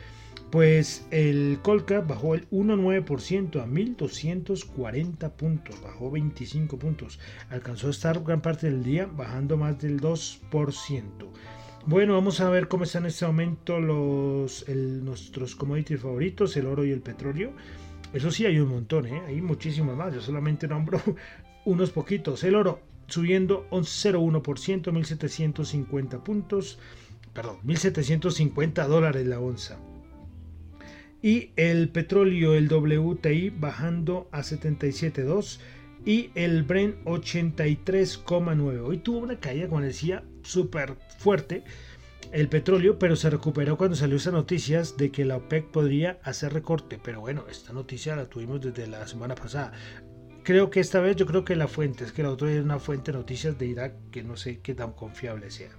Pues 0.54 1.08
el 1.10 1.58
Colcap 1.64 2.08
bajó 2.08 2.36
el 2.36 2.48
1,9% 2.52 3.60
a 3.60 3.66
1.240 3.66 5.32
puntos, 5.32 5.82
bajó 5.82 6.12
25 6.12 6.78
puntos. 6.78 7.20
Alcanzó 7.50 7.88
a 7.88 7.90
estar 7.90 8.24
gran 8.24 8.40
parte 8.40 8.70
del 8.70 8.84
día 8.84 9.08
bajando 9.08 9.58
más 9.58 9.82
del 9.82 10.00
2%. 10.00 11.02
Bueno, 11.88 12.14
vamos 12.14 12.40
a 12.40 12.52
ver 12.52 12.68
cómo 12.68 12.84
están 12.84 13.02
en 13.02 13.08
este 13.08 13.26
momento 13.26 13.80
los, 13.80 14.70
nuestros 14.70 15.56
commodities 15.56 16.02
favoritos, 16.02 16.56
el 16.56 16.68
oro 16.68 16.86
y 16.86 16.92
el 16.92 17.02
petróleo. 17.02 17.54
Eso 18.14 18.30
sí, 18.30 18.46
hay 18.46 18.60
un 18.60 18.70
montón, 18.70 19.08
¿eh? 19.08 19.24
hay 19.26 19.42
muchísimos 19.42 19.98
más. 19.98 20.14
Yo 20.14 20.22
solamente 20.22 20.68
nombro 20.68 21.02
unos 21.66 21.90
poquitos. 21.90 22.44
El 22.44 22.54
oro 22.54 22.80
subiendo 23.08 23.66
0,1%, 23.72 24.44
1.750 24.44 26.22
puntos, 26.22 26.78
perdón, 27.34 27.58
1.750 27.66 28.86
dólares 28.86 29.26
la 29.26 29.40
onza 29.40 29.80
y 31.24 31.52
el 31.56 31.90
petróleo, 31.90 32.54
el 32.54 32.72
WTI 32.72 33.50
bajando 33.50 34.28
a 34.32 34.42
77.2 34.42 35.60
y 36.06 36.30
el 36.36 36.64
Brent 36.64 37.02
83,9. 37.06 38.86
Hoy 38.86 38.98
tuvo 38.98 39.20
una 39.20 39.40
caída, 39.40 39.70
como 39.70 39.82
decía, 39.82 40.26
súper 40.44 40.98
fuerte 41.18 41.64
el 42.34 42.50
petróleo, 42.50 43.00
pero 43.00 43.16
se 43.16 43.30
recuperó 43.30 43.78
cuando 43.78 43.96
salió 43.96 44.18
esa 44.18 44.32
noticias 44.32 44.98
de 44.98 45.12
que 45.12 45.24
la 45.24 45.38
OPEC 45.38 45.72
podría 45.72 46.20
hacer 46.24 46.52
recorte. 46.52 47.00
Pero 47.02 47.22
bueno, 47.22 47.46
esta 47.50 47.72
noticia 47.72 48.18
la 48.18 48.26
tuvimos 48.26 48.60
desde 48.60 48.88
la 48.88 49.08
semana 49.08 49.36
pasada. 49.36 49.72
Creo 50.44 50.70
que 50.70 50.82
esta 50.82 51.00
vez 51.00 51.16
yo 51.16 51.26
creo 51.26 51.46
que 51.46 51.56
la 51.56 51.70
fuente, 51.70 52.04
es 52.04 52.12
que 52.12 52.24
la 52.24 52.32
otra 52.32 52.52
es 52.52 52.62
una 52.62 52.80
fuente 52.80 53.14
de 53.14 53.18
noticias 53.20 53.58
de 53.58 53.68
Irak 53.68 53.94
que 54.12 54.24
no 54.24 54.36
sé 54.36 54.60
qué 54.60 54.76
tan 54.76 54.92
confiable 54.92 55.52
sea. 55.52 55.72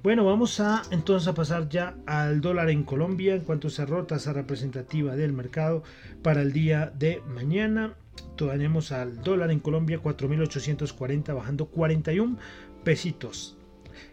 Bueno, 0.00 0.24
vamos 0.24 0.60
a 0.60 0.82
entonces 0.92 1.26
a 1.26 1.34
pasar 1.34 1.68
ya 1.68 1.96
al 2.06 2.40
dólar 2.40 2.70
en 2.70 2.84
Colombia 2.84 3.34
en 3.34 3.40
cuanto 3.40 3.68
cerró 3.68 4.06
tasa 4.06 4.32
representativa 4.32 5.16
del 5.16 5.32
mercado 5.32 5.82
para 6.22 6.40
el 6.42 6.52
día 6.52 6.92
de 6.96 7.20
mañana. 7.26 7.94
Tenemos 8.36 8.92
al 8.92 9.20
dólar 9.22 9.50
en 9.50 9.58
Colombia 9.58 10.00
4.840 10.00 11.34
bajando 11.34 11.66
41 11.66 12.38
pesitos. 12.84 13.56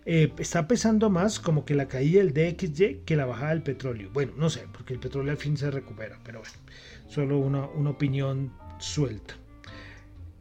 Eh, 0.08 0.34
está 0.40 0.68
pesando 0.68 1.12
más 1.12 1.40
como 1.40 1.66
que 1.66 1.76
la 1.76 1.88
caída 1.88 2.24
del 2.24 2.34
DXY 2.34 3.02
que 3.06 3.16
la 3.16 3.28
bajada 3.28 3.52
del 3.52 3.62
petróleo. 3.62 4.10
Bueno, 4.12 4.34
no 4.38 4.50
sé, 4.50 4.66
porque 4.72 4.94
el 4.94 5.00
petróleo 5.00 5.34
al 5.34 5.38
fin 5.38 5.56
se 5.56 5.70
recupera, 5.70 6.18
pero 6.24 6.40
bueno, 6.40 6.56
solo 7.08 7.38
una, 7.38 7.66
opinión 7.88 8.52
suelta. 8.80 9.36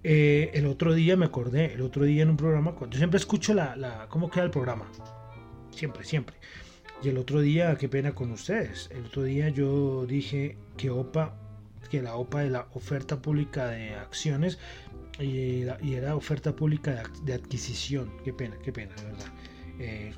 Eh, 0.03 0.53
el 0.55 0.65
otro 0.67 0.95
día 0.95 1.19
me 1.19 1.27
acordé, 1.27 1.75
el 1.75 1.83
otro 1.83 2.05
día 2.05 2.23
en 2.23 2.31
un 2.31 2.39
programa, 2.39 2.75
yo 2.91 2.97
siempre 2.97 3.19
escucho 3.19 3.53
la, 3.53 3.77
la 3.77 4.07
cómo 4.09 4.31
queda 4.31 4.45
el 4.45 4.51
programa 4.51 4.87
siempre, 5.75 6.05
siempre. 6.05 6.37
Y 7.03 7.09
el 7.09 7.19
otro 7.19 7.41
día, 7.41 7.77
qué 7.77 7.89
pena 7.89 8.15
con 8.15 8.31
ustedes, 8.31 8.89
el 8.93 9.07
otro 9.07 9.25
día 9.25 9.49
yo 9.49 10.07
dije 10.07 10.57
que 10.77 10.91
OPA, 10.91 11.35
que 11.91 12.01
la 12.01 12.17
OPA 12.17 12.41
de 12.41 12.51
la 12.51 12.67
oferta 12.73 13.21
pública 13.21 13.67
de 13.69 13.95
acciones 13.95 14.59
y, 15.19 15.63
era 15.63 16.17
oferta 16.17 16.57
pública 16.57 17.05
de, 17.25 17.35
adquisición, 17.35 18.11
qué 18.25 18.33
pena, 18.33 18.57
qué 18.63 18.73
pena, 18.73 18.95
de 18.97 19.05
verdad. 19.05 19.33
Eh, 19.79 20.13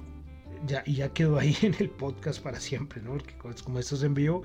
ya, 0.67 0.83
y 0.87 0.95
ya 0.95 1.13
quedó 1.13 1.39
ahí 1.39 1.57
en 1.63 1.75
el 1.79 1.91
podcast 1.91 2.43
para 2.43 2.61
siempre, 2.61 3.03
¿no? 3.03 3.13
Porque 3.13 3.35
como 3.65 3.79
esto 3.79 3.97
se 3.97 4.07
envió, 4.07 4.43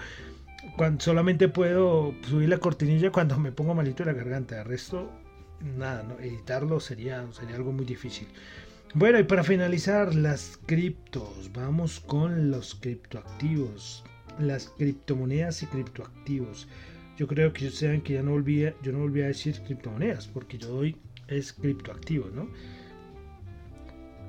cuando 0.78 1.04
solamente 1.04 1.48
puedo 1.48 2.14
subir 2.28 2.50
la 2.50 2.58
cortinilla 2.58 3.12
cuando 3.12 3.38
me 3.38 3.52
pongo 3.52 3.74
malito 3.74 4.04
de 4.04 4.12
la 4.12 4.18
garganta, 4.18 4.60
el 4.60 4.66
resto, 4.66 5.10
nada, 5.62 6.04
¿no? 6.04 6.20
editarlo 6.20 6.80
sería, 6.80 7.26
sería 7.32 7.56
algo 7.56 7.72
muy 7.72 7.86
difícil. 7.86 8.28
Bueno, 8.94 9.20
y 9.20 9.24
para 9.24 9.44
finalizar, 9.44 10.14
las 10.14 10.60
criptos. 10.66 11.50
Vamos 11.54 12.02
con 12.02 12.52
los 12.52 12.76
criptoactivos. 12.76 14.04
Las 14.38 14.68
criptomonedas 14.78 15.64
y 15.64 15.68
criptoactivos. 15.68 16.68
Yo 17.18 17.26
creo 17.26 17.54
que 17.54 17.68
ustedes 17.68 18.04
que 18.04 18.14
ya 18.14 18.24
no 18.24 18.32
volví, 18.32 18.66
yo 18.84 18.92
no 18.92 19.00
volví 19.00 19.22
a 19.22 19.28
decir 19.28 19.62
criptomonedas, 19.66 20.28
porque 20.28 20.58
yo 20.58 20.68
doy 20.68 20.98
es 21.28 21.54
criptoactivos, 21.54 22.34
¿no? 22.34 22.50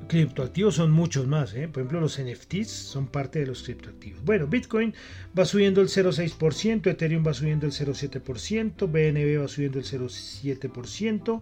Criptoactivos 0.08 0.74
son 0.76 0.90
muchos 0.90 1.26
más, 1.26 1.54
¿eh? 1.54 1.68
por 1.68 1.80
ejemplo 1.80 2.00
los 2.00 2.20
NFTs 2.20 2.68
son 2.68 3.06
parte 3.06 3.38
de 3.38 3.46
los 3.46 3.62
criptoactivos. 3.62 4.24
Bueno, 4.24 4.46
Bitcoin 4.46 4.94
va 5.36 5.44
subiendo 5.44 5.80
el 5.80 5.88
0,6%, 5.88 6.86
Ethereum 6.88 7.26
va 7.26 7.32
subiendo 7.32 7.66
el 7.66 7.72
0,7%, 7.72 8.90
BNB 8.90 9.42
va 9.42 9.48
subiendo 9.48 9.78
el 9.78 9.84
0,7%, 9.84 11.40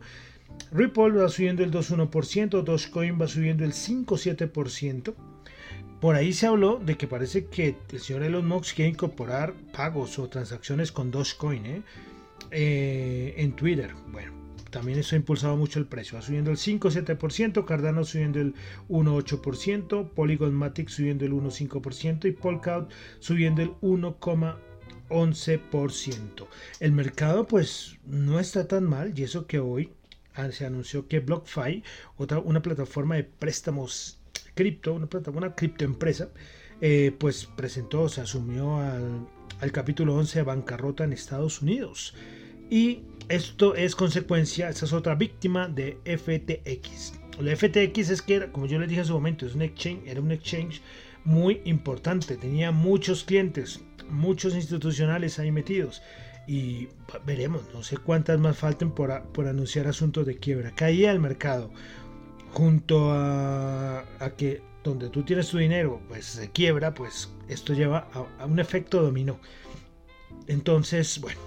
Ripple 0.72 1.10
va 1.10 1.28
subiendo 1.28 1.64
el 1.64 1.72
2,1%, 1.72 2.62
Dogecoin 2.62 3.20
va 3.20 3.26
subiendo 3.26 3.64
el 3.64 3.72
5,7%. 3.72 5.14
Por 6.00 6.14
ahí 6.14 6.32
se 6.32 6.46
habló 6.46 6.78
de 6.78 6.96
que 6.96 7.06
parece 7.06 7.46
que 7.46 7.76
el 7.92 8.00
señor 8.00 8.22
Elon 8.22 8.46
Musk 8.46 8.76
quiere 8.76 8.90
incorporar 8.90 9.52
pagos 9.72 10.18
o 10.18 10.28
transacciones 10.28 10.92
con 10.92 11.10
Dogecoin 11.10 11.66
¿eh? 11.66 11.82
Eh, 12.50 13.34
en 13.36 13.52
Twitter. 13.52 13.92
Bueno, 14.10 14.32
también 14.70 14.98
eso 14.98 15.14
ha 15.14 15.18
impulsado 15.18 15.56
mucho 15.56 15.78
el 15.78 15.86
precio. 15.86 16.16
Va 16.16 16.22
subiendo 16.22 16.50
el 16.50 16.56
5,7%, 16.56 17.66
Cardano 17.66 18.04
subiendo 18.04 18.40
el 18.40 18.54
1,8%, 18.88 20.08
Polygon 20.10 20.54
Matic 20.54 20.88
subiendo 20.88 21.26
el 21.26 21.32
1,5% 21.32 22.24
y 22.26 22.32
Polkadot 22.32 22.90
subiendo 23.18 23.60
el 23.62 23.72
1,11%. 23.82 26.46
El 26.78 26.92
mercado 26.92 27.46
pues 27.46 27.98
no 28.06 28.40
está 28.40 28.66
tan 28.68 28.84
mal 28.84 29.12
y 29.18 29.24
eso 29.24 29.46
que 29.46 29.58
hoy 29.58 29.92
se 30.52 30.66
anunció 30.66 31.06
que 31.08 31.20
BlockFi, 31.20 31.82
otra, 32.16 32.38
una 32.38 32.62
plataforma 32.62 33.16
de 33.16 33.24
préstamos 33.24 34.18
cripto, 34.54 34.94
una, 34.94 35.08
una 35.34 35.54
criptoempresa, 35.54 36.30
eh, 36.80 37.14
pues 37.18 37.46
presentó, 37.46 38.08
se 38.08 38.20
asumió 38.20 38.78
al, 38.78 39.26
al 39.60 39.72
capítulo 39.72 40.14
11 40.16 40.40
de 40.40 40.42
bancarrota 40.44 41.04
en 41.04 41.12
Estados 41.12 41.62
Unidos. 41.62 42.14
Y 42.70 43.02
esto 43.28 43.74
es 43.74 43.96
consecuencia, 43.96 44.68
esa 44.68 44.86
es 44.86 44.92
otra 44.92 45.14
víctima 45.14 45.68
de 45.68 45.98
FTX. 46.04 47.14
La 47.40 47.56
FTX 47.56 48.10
es 48.10 48.22
que, 48.22 48.50
como 48.52 48.66
yo 48.66 48.78
les 48.78 48.88
dije 48.88 49.00
en 49.00 49.06
su 49.06 49.14
momento, 49.14 49.46
es 49.46 49.54
un 49.54 49.62
exchange, 49.62 50.06
era 50.06 50.20
un 50.20 50.30
exchange 50.30 50.80
muy 51.24 51.60
importante, 51.64 52.36
tenía 52.36 52.70
muchos 52.70 53.24
clientes, 53.24 53.80
muchos 54.08 54.54
institucionales 54.54 55.38
ahí 55.38 55.50
metidos 55.50 56.02
y 56.50 56.88
veremos, 57.24 57.62
no 57.72 57.84
sé 57.84 57.96
cuántas 57.96 58.40
más 58.40 58.58
falten 58.58 58.90
por, 58.90 59.12
anunciar 59.12 59.86
asuntos 59.86 60.26
de 60.26 60.38
quiebra. 60.38 60.74
Caía 60.74 61.12
el 61.12 61.20
mercado 61.20 61.70
junto 62.52 63.12
a, 63.12 64.04
que 64.36 64.60
donde 64.82 65.10
tú 65.10 65.22
tienes 65.22 65.48
tu 65.48 65.58
dinero 65.58 66.00
pues 66.08 66.24
se 66.24 66.50
quiebra, 66.50 66.92
pues 66.92 67.32
esto 67.46 67.72
lleva 67.72 68.08
a, 68.40 68.46
un 68.46 68.58
efecto 68.58 69.00
dominó. 69.00 69.38
Entonces, 70.48 71.20
bueno, 71.20 71.38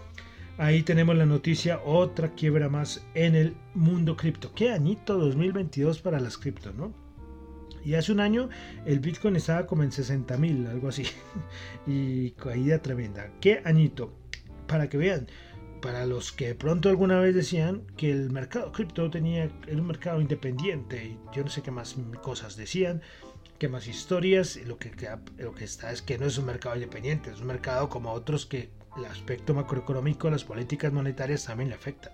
ahí 0.57 0.83
tenemos 0.83 1.17
la 1.17 1.25
noticia, 1.25 1.81
otra 1.83 2.33
quiebra 2.33 2.69
más 2.69 3.05
en 3.13 3.35
el 3.35 3.57
mundo 3.73 4.15
cripto. 4.15 4.53
Qué 4.55 4.69
añito 4.69 5.17
2022 5.17 5.99
para 5.99 6.21
las 6.21 6.37
cripto, 6.37 6.71
¿no? 6.71 6.93
Y 7.83 7.95
hace 7.95 8.13
un 8.13 8.21
año 8.21 8.47
el 8.85 9.01
Bitcoin 9.01 9.35
estaba 9.35 9.67
como 9.67 9.83
en 9.83 9.91
60 9.91 10.37
mil, 10.37 10.65
algo 10.67 10.87
así. 10.87 11.03
y 11.85 12.31
caída 12.31 12.81
tremenda. 12.81 13.29
Qué 13.41 13.61
añito 13.65 14.22
para 14.73 14.89
que 14.89 14.97
vean, 14.97 15.27
para 15.83 16.07
los 16.07 16.31
que 16.31 16.47
de 16.47 16.55
pronto 16.55 16.89
alguna 16.89 17.19
vez 17.19 17.35
decían 17.35 17.83
que 17.95 18.09
el 18.09 18.31
mercado 18.31 18.71
cripto 18.71 19.07
tenía 19.11 19.51
era 19.67 19.79
un 19.79 19.85
mercado 19.85 20.19
independiente 20.19 21.05
y 21.05 21.19
yo 21.31 21.43
no 21.43 21.51
sé 21.51 21.61
qué 21.61 21.69
más 21.69 21.95
cosas 22.23 22.55
decían, 22.55 23.03
qué 23.59 23.69
más 23.69 23.87
historias, 23.87 24.57
lo 24.65 24.79
que, 24.79 24.91
lo 25.37 25.53
que 25.53 25.63
está 25.63 25.91
es 25.91 26.01
que 26.01 26.17
no 26.17 26.25
es 26.25 26.39
un 26.39 26.45
mercado 26.45 26.73
independiente, 26.73 27.29
es 27.29 27.39
un 27.39 27.45
mercado 27.45 27.87
como 27.87 28.11
otros 28.13 28.47
que 28.47 28.71
el 28.97 29.05
aspecto 29.05 29.53
macroeconómico, 29.53 30.27
las 30.31 30.43
políticas 30.43 30.91
monetarias 30.91 31.45
también 31.45 31.69
le 31.69 31.75
afectan, 31.75 32.13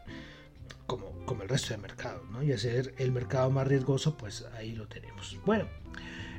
como, 0.86 1.12
como 1.26 1.44
el 1.44 1.48
resto 1.48 1.70
del 1.70 1.80
mercado, 1.80 2.26
¿no? 2.30 2.44
Y 2.44 2.52
hacer 2.52 2.94
el 2.98 3.14
mercado 3.14 3.52
más 3.52 3.70
riesgoso, 3.70 4.18
pues 4.18 4.46
ahí 4.58 4.74
lo 4.74 4.86
tenemos. 4.90 5.38
Bueno, 5.46 5.64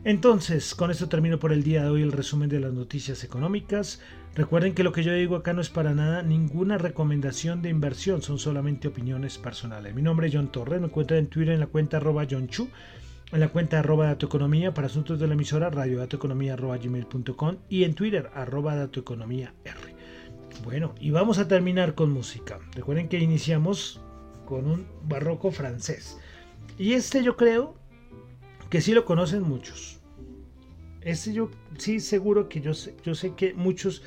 entonces, 0.04 0.74
con 0.74 0.90
esto 0.90 1.08
termino 1.08 1.38
por 1.38 1.52
el 1.52 1.62
día 1.62 1.82
de 1.82 1.90
hoy 1.90 2.02
el 2.02 2.12
resumen 2.12 2.50
de 2.50 2.60
las 2.60 2.72
noticias 2.72 3.22
económicas. 3.22 4.00
Recuerden 4.34 4.74
que 4.74 4.84
lo 4.84 4.92
que 4.92 5.02
yo 5.02 5.12
digo 5.12 5.34
acá 5.34 5.52
no 5.52 5.60
es 5.60 5.70
para 5.70 5.92
nada 5.92 6.22
ninguna 6.22 6.78
recomendación 6.78 7.62
de 7.62 7.68
inversión, 7.68 8.22
son 8.22 8.38
solamente 8.38 8.86
opiniones 8.86 9.38
personales. 9.38 9.92
Mi 9.94 10.02
nombre 10.02 10.28
es 10.28 10.34
John 10.34 10.52
Torres, 10.52 10.80
me 10.80 10.86
encuentro 10.86 11.16
en 11.16 11.26
Twitter 11.26 11.54
en 11.54 11.60
la 11.60 11.66
cuenta 11.66 11.96
arroba 11.96 12.26
John 12.30 12.46
Chu, 12.46 12.68
en 13.32 13.40
la 13.40 13.48
cuenta 13.48 13.80
arroba 13.80 14.06
datoeconomía 14.06 14.72
para 14.72 14.86
asuntos 14.86 15.18
de 15.18 15.26
la 15.26 15.34
emisora 15.34 15.68
radiodatoeconomía 15.68 16.54
arroba 16.54 16.78
gmail.com 16.78 17.56
y 17.68 17.82
en 17.82 17.94
Twitter 17.94 18.30
arroba 18.34 18.76
datoeconomía 18.76 19.52
R. 19.64 19.94
Bueno, 20.64 20.94
y 21.00 21.10
vamos 21.10 21.38
a 21.38 21.48
terminar 21.48 21.94
con 21.94 22.12
música. 22.12 22.60
Recuerden 22.74 23.08
que 23.08 23.18
iniciamos 23.18 24.00
con 24.46 24.66
un 24.66 24.86
barroco 25.02 25.50
francés. 25.50 26.18
Y 26.78 26.92
este 26.92 27.24
yo 27.24 27.36
creo 27.36 27.74
que 28.68 28.80
sí 28.80 28.92
lo 28.92 29.04
conocen 29.04 29.42
muchos. 29.42 29.99
Este 31.02 31.32
yo 31.32 31.50
sí 31.78 32.00
seguro 32.00 32.48
que 32.48 32.60
yo 32.60 32.74
sé, 32.74 32.94
yo 33.02 33.14
sé 33.14 33.34
que 33.34 33.54
muchos 33.54 34.02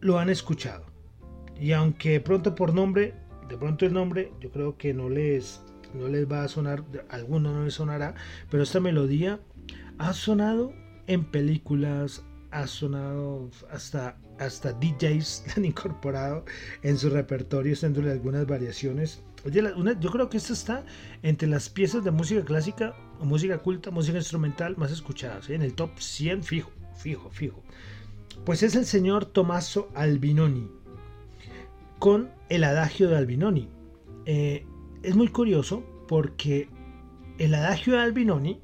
lo 0.00 0.18
han 0.18 0.30
escuchado. 0.30 0.86
Y 1.58 1.72
aunque 1.72 2.10
de 2.10 2.20
pronto 2.20 2.54
por 2.54 2.74
nombre, 2.74 3.14
de 3.48 3.56
pronto 3.56 3.86
el 3.86 3.92
nombre, 3.92 4.32
yo 4.40 4.50
creo 4.50 4.76
que 4.76 4.94
no 4.94 5.08
les, 5.08 5.62
no 5.92 6.08
les 6.08 6.30
va 6.30 6.44
a 6.44 6.48
sonar, 6.48 6.84
alguno 7.08 7.52
no 7.52 7.64
les 7.64 7.74
sonará, 7.74 8.14
pero 8.50 8.62
esta 8.62 8.80
melodía 8.80 9.40
ha 9.98 10.12
sonado 10.12 10.72
en 11.06 11.24
películas, 11.24 12.24
ha 12.50 12.66
sonado 12.66 13.50
hasta, 13.70 14.18
hasta 14.38 14.72
DJs 14.72 15.44
han 15.56 15.64
incorporado 15.64 16.44
en 16.82 16.98
su 16.98 17.10
repertorio, 17.10 17.74
haciéndole 17.74 18.10
algunas 18.10 18.46
variaciones. 18.46 19.22
Yo 19.50 20.10
creo 20.10 20.28
que 20.30 20.36
esta 20.36 20.52
está 20.52 20.84
entre 21.22 21.48
las 21.48 21.68
piezas 21.68 22.04
de 22.04 22.10
música 22.10 22.44
clásica 22.44 22.94
música 23.24 23.58
culta, 23.58 23.90
música 23.90 24.18
instrumental 24.18 24.76
más 24.76 24.92
escuchadas, 24.92 25.48
¿eh? 25.50 25.54
en 25.54 25.62
el 25.62 25.74
top 25.74 25.98
100 25.98 26.42
fijo, 26.42 26.70
fijo, 26.96 27.30
fijo. 27.30 27.62
Pues 28.44 28.62
es 28.62 28.74
el 28.74 28.84
señor 28.84 29.26
Tommaso 29.26 29.88
Albinoni 29.94 30.68
con 31.98 32.30
el 32.48 32.64
adagio 32.64 33.08
de 33.08 33.16
Albinoni. 33.16 33.68
Eh, 34.26 34.66
es 35.02 35.14
muy 35.14 35.28
curioso 35.28 35.82
porque 36.08 36.68
el 37.38 37.54
adagio 37.54 37.94
de 37.94 38.00
Albinoni 38.00 38.60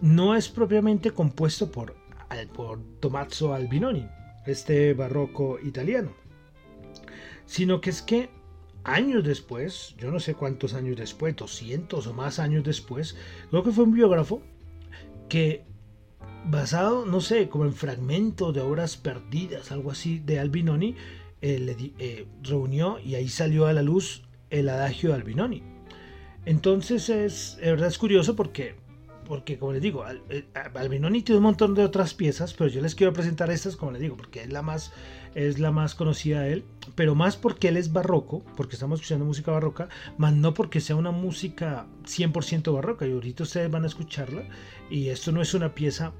no 0.00 0.34
es 0.34 0.48
propiamente 0.48 1.10
compuesto 1.10 1.70
por 1.70 1.94
por 2.52 2.80
Tommaso 3.00 3.54
Albinoni, 3.54 4.06
este 4.46 4.92
barroco 4.94 5.58
italiano. 5.62 6.10
Sino 7.46 7.80
que 7.80 7.90
es 7.90 8.02
que 8.02 8.28
años 8.86 9.24
después, 9.24 9.94
yo 9.98 10.10
no 10.10 10.20
sé 10.20 10.34
cuántos 10.34 10.74
años 10.74 10.96
después, 10.96 11.34
200 11.36 12.06
o 12.06 12.14
más 12.14 12.38
años 12.38 12.64
después, 12.64 13.16
creo 13.50 13.62
que 13.62 13.72
fue 13.72 13.84
un 13.84 13.92
biógrafo 13.92 14.42
que 15.28 15.64
basado, 16.44 17.04
no 17.04 17.20
sé, 17.20 17.48
como 17.48 17.64
en 17.64 17.74
fragmentos 17.74 18.54
de 18.54 18.60
obras 18.60 18.96
perdidas, 18.96 19.72
algo 19.72 19.90
así, 19.90 20.20
de 20.20 20.38
Albinoni, 20.38 20.94
eh, 21.42 21.92
eh, 21.98 22.26
reunió 22.42 22.98
y 23.00 23.16
ahí 23.16 23.28
salió 23.28 23.66
a 23.66 23.72
la 23.72 23.82
luz 23.82 24.22
el 24.50 24.68
adagio 24.68 25.10
de 25.10 25.16
Albinoni. 25.16 25.62
Entonces 26.44 27.08
es, 27.08 27.58
es 27.60 27.70
verdad 27.70 27.88
es 27.88 27.98
curioso 27.98 28.36
porque 28.36 28.76
porque 29.26 29.58
como 29.58 29.72
les 29.72 29.82
digo, 29.82 30.04
eh, 30.30 30.44
Albinoni 30.74 31.22
tiene 31.22 31.38
un 31.38 31.44
montón 31.44 31.74
de 31.74 31.84
otras 31.84 32.14
piezas, 32.14 32.54
pero 32.54 32.70
yo 32.70 32.80
les 32.80 32.94
quiero 32.94 33.12
presentar 33.12 33.50
estas, 33.50 33.76
como 33.76 33.92
les 33.92 34.00
digo, 34.00 34.16
porque 34.16 34.42
es 34.42 34.52
la 34.52 34.62
más, 34.62 34.92
es 35.34 35.58
la 35.58 35.70
más 35.70 35.94
conocida 35.94 36.40
de 36.40 36.54
él, 36.54 36.64
pero 36.94 37.14
más 37.14 37.36
porque 37.36 37.68
él 37.68 37.76
es 37.76 37.92
barroco, 37.92 38.42
porque 38.56 38.76
estamos 38.76 39.00
escuchando 39.00 39.24
música 39.24 39.52
barroca, 39.52 39.88
más 40.16 40.32
no 40.32 40.54
porque 40.54 40.80
sea 40.80 40.96
una 40.96 41.10
música 41.10 41.86
100% 42.04 42.72
barroca, 42.72 43.06
y 43.06 43.12
ahorita 43.12 43.42
ustedes 43.42 43.70
van 43.70 43.84
a 43.84 43.88
escucharla, 43.88 44.44
y 44.90 45.08
esto 45.08 45.32
no 45.32 45.42
es 45.42 45.54
una 45.54 45.74
pieza 45.74 46.12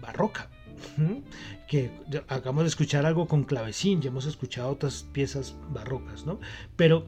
barroca, 0.00 0.50
que 1.66 1.90
acabamos 2.28 2.64
de 2.64 2.68
escuchar 2.68 3.06
algo 3.06 3.26
con 3.26 3.44
clavecín, 3.44 4.02
ya 4.02 4.10
hemos 4.10 4.26
escuchado 4.26 4.68
otras 4.68 5.06
piezas 5.12 5.56
barrocas, 5.70 6.26
¿no? 6.26 6.38
Pero 6.76 7.06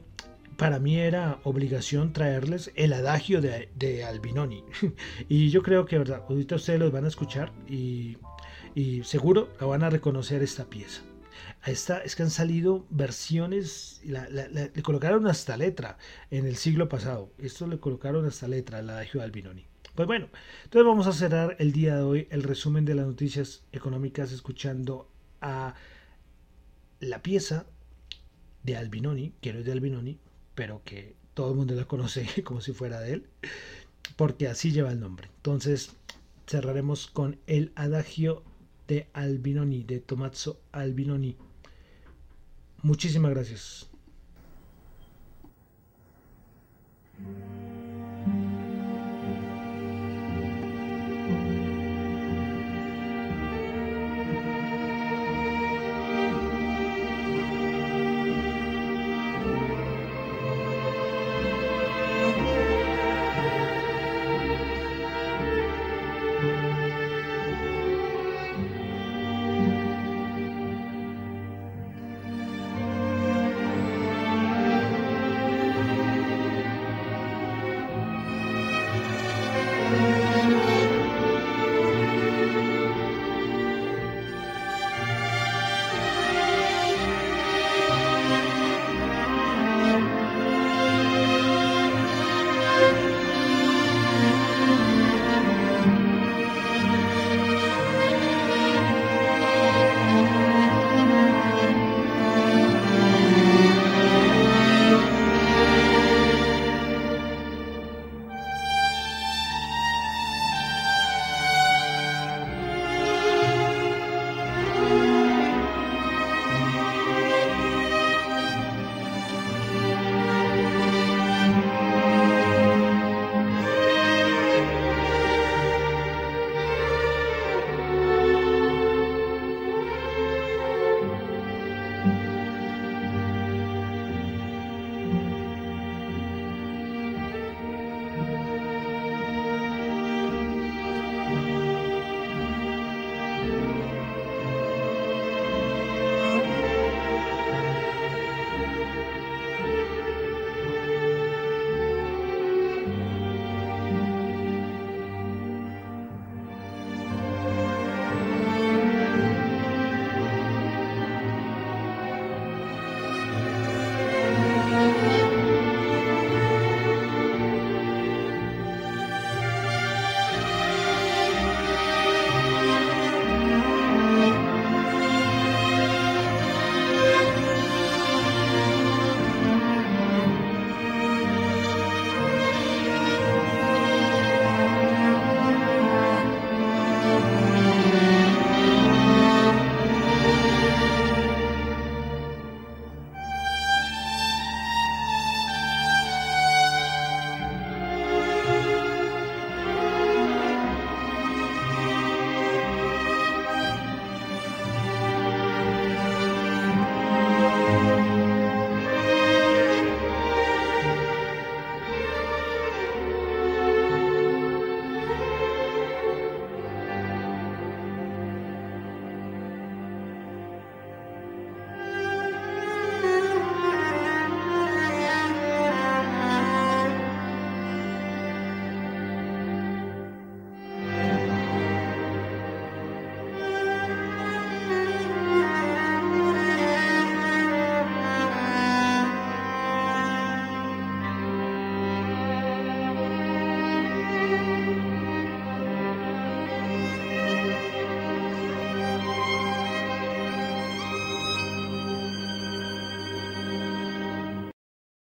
para 0.57 0.79
mí 0.79 0.97
era 0.97 1.39
obligación 1.43 2.13
traerles 2.13 2.71
el 2.75 2.91
adagio 2.93 3.41
de, 3.41 4.03
Albinoni. 4.03 4.63
y 5.29 5.49
yo 5.49 5.61
creo 5.61 5.85
que, 5.85 5.97
verdad, 5.97 6.23
ahorita 6.27 6.55
ustedes 6.55 6.79
los 6.79 6.91
van 6.91 7.05
a 7.05 7.07
escuchar 7.07 7.53
y, 7.67 8.17
seguro 9.03 9.49
la 9.59 9.67
van 9.67 9.83
a 9.83 9.89
reconocer 9.89 10.43
esta 10.43 10.65
pieza. 10.65 11.01
Esta, 11.65 11.99
es 11.99 12.15
que 12.15 12.23
han 12.23 12.29
salido 12.29 12.85
versiones, 12.89 14.01
le 14.03 14.83
colocaron 14.83 15.27
hasta 15.27 15.57
letra 15.57 15.97
en 16.31 16.45
el 16.45 16.55
siglo 16.55 16.89
pasado. 16.89 17.31
Esto 17.37 17.67
le 17.67 17.79
colocaron 17.79 18.25
hasta 18.25 18.47
letra, 18.47 18.79
adagio 18.79 19.19
de 19.19 19.25
Albinoni. 19.25 19.65
Pues 19.95 20.07
bueno, 20.07 20.29
entonces 20.63 20.87
vamos 20.87 21.07
a 21.07 21.13
cerrar 21.13 21.55
el 21.59 21.71
día 21.71 21.95
de 21.95 22.01
hoy 22.03 22.27
el 22.29 22.43
resumen 22.43 22.85
de 22.85 22.95
las 22.95 23.07
noticias 23.07 23.63
económicas 23.71 24.31
escuchando 24.31 25.09
a 25.41 25.73
la 26.99 27.21
pieza 27.21 27.65
de 28.63 28.75
Albinoni, 28.75 29.33
es 29.41 29.65
de 29.65 29.71
Albinoni, 29.71 30.19
pero 30.57 30.81
que 30.83 31.15
todo 31.35 31.51
el 31.51 31.55
mundo 31.55 31.75
la 31.75 31.85
conoce 31.85 32.25
como 32.43 32.61
si 32.61 32.73
fuera 32.73 32.99
de 32.99 33.13
él, 33.13 33.27
porque 34.15 34.47
así 34.47 34.71
lleva 34.71 34.91
el 34.91 34.99
nombre. 34.99 35.29
Entonces 35.35 35.91
cerraremos 36.47 37.05
con 37.05 37.37
el 37.45 37.71
adagio 37.75 38.41
de 38.87 39.07
Albinoni, 39.13 39.83
de 39.83 39.99
Tomazzo 39.99 40.59
Albinoni. 40.71 41.37
Muchísimas 42.81 43.31
gracias. 43.31 43.87